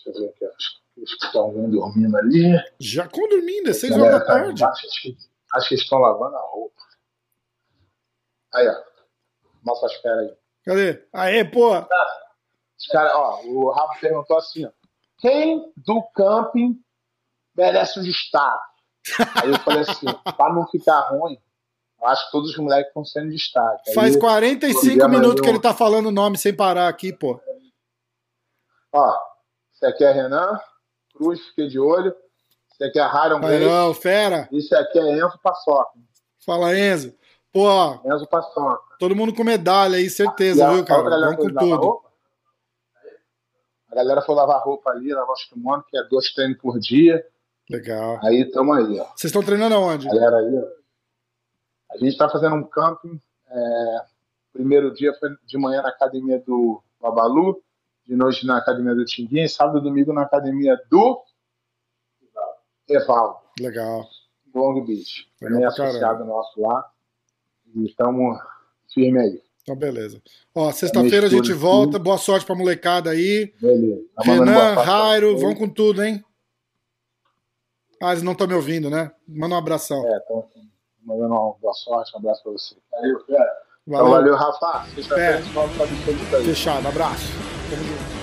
Deixa 0.05 0.09
eu 0.09 0.13
ver 0.13 0.29
aqui, 0.29 0.45
acho 0.45 0.81
que 0.95 1.25
estão 1.25 1.51
vendo 1.53 1.71
dormindo 1.71 2.17
ali. 2.17 2.57
Já 2.79 3.07
com 3.07 3.27
dormindo, 3.27 3.69
é 3.69 3.73
6 3.73 3.91
Galera 3.91 4.15
horas 4.15 4.27
da 4.27 4.33
tarde. 4.33 4.63
Acho 4.63 5.01
que, 5.01 5.17
acho 5.53 5.67
que 5.67 5.73
eles 5.75 5.83
estão 5.83 5.99
lavando 5.99 6.35
a 6.35 6.41
roupa. 6.41 6.81
Aí, 8.53 8.67
ó. 8.67 8.75
Mostra 9.63 9.87
as 9.87 9.97
caras 10.01 10.29
aí. 10.29 10.37
Cadê? 10.65 11.07
Aê, 11.13 11.45
pô! 11.45 11.71
Os 11.77 12.87
cara, 12.91 13.17
ó, 13.17 13.41
o 13.43 13.71
Rafa 13.71 13.99
perguntou 13.99 14.37
assim, 14.37 14.65
ó. 14.65 14.71
Quem 15.19 15.71
do 15.77 16.01
camping 16.15 16.83
merece 17.55 17.99
um 17.99 18.03
destaque? 18.03 18.71
Aí 19.41 19.49
eu 19.49 19.59
falei 19.59 19.81
assim, 19.81 20.05
pra 20.35 20.53
não 20.53 20.67
ficar 20.67 20.99
ruim, 21.09 21.39
eu 21.99 22.07
acho 22.07 22.25
que 22.25 22.31
todos 22.31 22.51
os 22.51 22.57
moleques 22.57 22.87
estão 22.87 23.05
sendo 23.05 23.29
destaque. 23.29 23.89
Aí, 23.89 23.95
Faz 23.95 24.15
45 24.15 24.97
programa 24.97 25.19
minutos 25.19 25.41
que 25.41 25.49
ele 25.49 25.59
tá 25.59 25.73
falando 25.73 26.07
o 26.07 26.11
nome 26.11 26.37
sem 26.37 26.55
parar 26.55 26.87
aqui, 26.87 27.13
pô. 27.13 27.39
Ó, 28.91 29.30
esse 29.81 29.85
aqui 29.85 30.03
é 30.03 30.11
Renan, 30.11 30.59
Cruz, 31.15 31.39
fiquei 31.47 31.67
de 31.67 31.79
olho. 31.79 32.15
Esse 32.71 32.83
aqui 32.83 32.99
é 32.99 33.05
Ryan 33.07 33.39
não, 33.59 33.93
fera. 33.93 34.47
Esse 34.51 34.73
aqui 34.75 34.99
é 34.99 35.17
Enzo 35.17 35.39
Paçoca. 35.41 35.97
Fala, 36.45 36.77
Enzo. 36.77 37.13
Pô, 37.51 37.67
Enzo 38.05 38.27
Paçoca. 38.27 38.95
todo 38.99 39.15
mundo 39.15 39.33
com 39.33 39.43
medalha 39.43 39.97
aí, 39.97 40.09
certeza, 40.09 40.67
a- 40.67 40.71
viu, 40.73 40.81
a 40.81 40.85
cara? 40.85 41.03
galera 41.03 41.35
Vamos 41.35 41.53
com 41.53 41.59
tudo. 41.59 42.01
A 43.91 43.95
galera 43.95 44.21
foi 44.21 44.35
lavar 44.35 44.61
roupa 44.63 44.89
ali, 44.91 45.13
lavar 45.13 45.33
os 45.33 45.43
kimonos, 45.45 45.85
que 45.89 45.97
é 45.97 46.03
dois 46.03 46.31
treinos 46.33 46.57
por 46.59 46.79
dia. 46.79 47.25
Legal. 47.69 48.19
Aí 48.23 48.49
tamo 48.49 48.73
aí, 48.73 48.99
ó. 48.99 49.05
Vocês 49.15 49.25
estão 49.25 49.43
treinando 49.43 49.75
aonde? 49.75 50.07
Galera 50.07 50.37
aí, 50.37 50.57
ó. 50.59 51.93
A 51.93 51.97
gente 51.97 52.17
tá 52.17 52.29
fazendo 52.29 52.55
um 52.55 52.63
camping. 52.63 53.19
é, 53.49 54.01
Primeiro 54.53 54.93
dia 54.93 55.13
foi 55.19 55.29
de 55.45 55.57
manhã 55.57 55.81
na 55.81 55.89
academia 55.89 56.37
do 56.39 56.81
Babalu, 56.99 57.61
de 58.07 58.15
noite 58.15 58.45
na 58.45 58.57
academia 58.57 58.93
do 58.95 59.05
Tinguinha, 59.05 59.45
e 59.45 59.49
sábado 59.49 59.79
e 59.79 59.81
domingo 59.83 60.11
na 60.13 60.23
academia 60.23 60.77
do 60.89 61.21
Evaldo, 62.89 63.37
Legal. 63.59 64.05
Long 64.53 64.83
Beach. 64.83 65.27
Legal 65.41 65.49
Também 65.51 65.63
é 65.63 65.67
associado 65.67 66.25
nosso 66.25 66.59
lá. 66.61 66.85
E 67.73 67.85
estamos 67.85 68.37
firme 68.93 69.19
aí. 69.19 69.41
Então, 69.61 69.75
beleza. 69.75 70.21
Ó, 70.53 70.71
sexta-feira 70.71 71.27
a 71.27 71.29
gente 71.29 71.53
volta. 71.53 71.97
Boa 71.99 72.17
sorte 72.17 72.45
pra 72.45 72.55
molecada 72.55 73.11
aí. 73.11 73.53
Beleza. 73.61 74.01
Tá 74.15 74.23
Renan, 74.23 74.75
vocês. 74.75 75.41
vão 75.41 75.55
com 75.55 75.69
tudo, 75.69 76.03
hein? 76.03 76.23
Ah, 78.01 78.11
eles 78.11 78.23
não 78.23 78.31
estão 78.33 78.47
me 78.47 78.55
ouvindo, 78.55 78.89
né? 78.89 79.11
Manda 79.27 79.55
um 79.55 79.57
abração. 79.59 80.05
É, 80.07 80.17
então, 80.23 80.49
mandando 81.03 81.33
uma 81.35 81.53
boa 81.53 81.73
sorte, 81.73 82.13
um 82.15 82.19
abraço 82.19 82.43
pra 82.43 82.51
você. 82.51 82.75
Valeu, 82.91 83.19
cara. 83.25 83.51
Então, 83.87 83.97
Valeu. 83.99 84.11
valeu, 84.11 84.35
Rafa. 84.35 84.85
Sexta-feira 84.95 85.31
É. 85.31 85.37
a 85.37 85.41
gente 85.41 85.53
volta 85.53 85.73
pra. 85.75 86.41
Fechado. 86.43 86.87
Abraço. 86.87 87.60
Tamo 87.71 87.83
junto. 87.83 88.20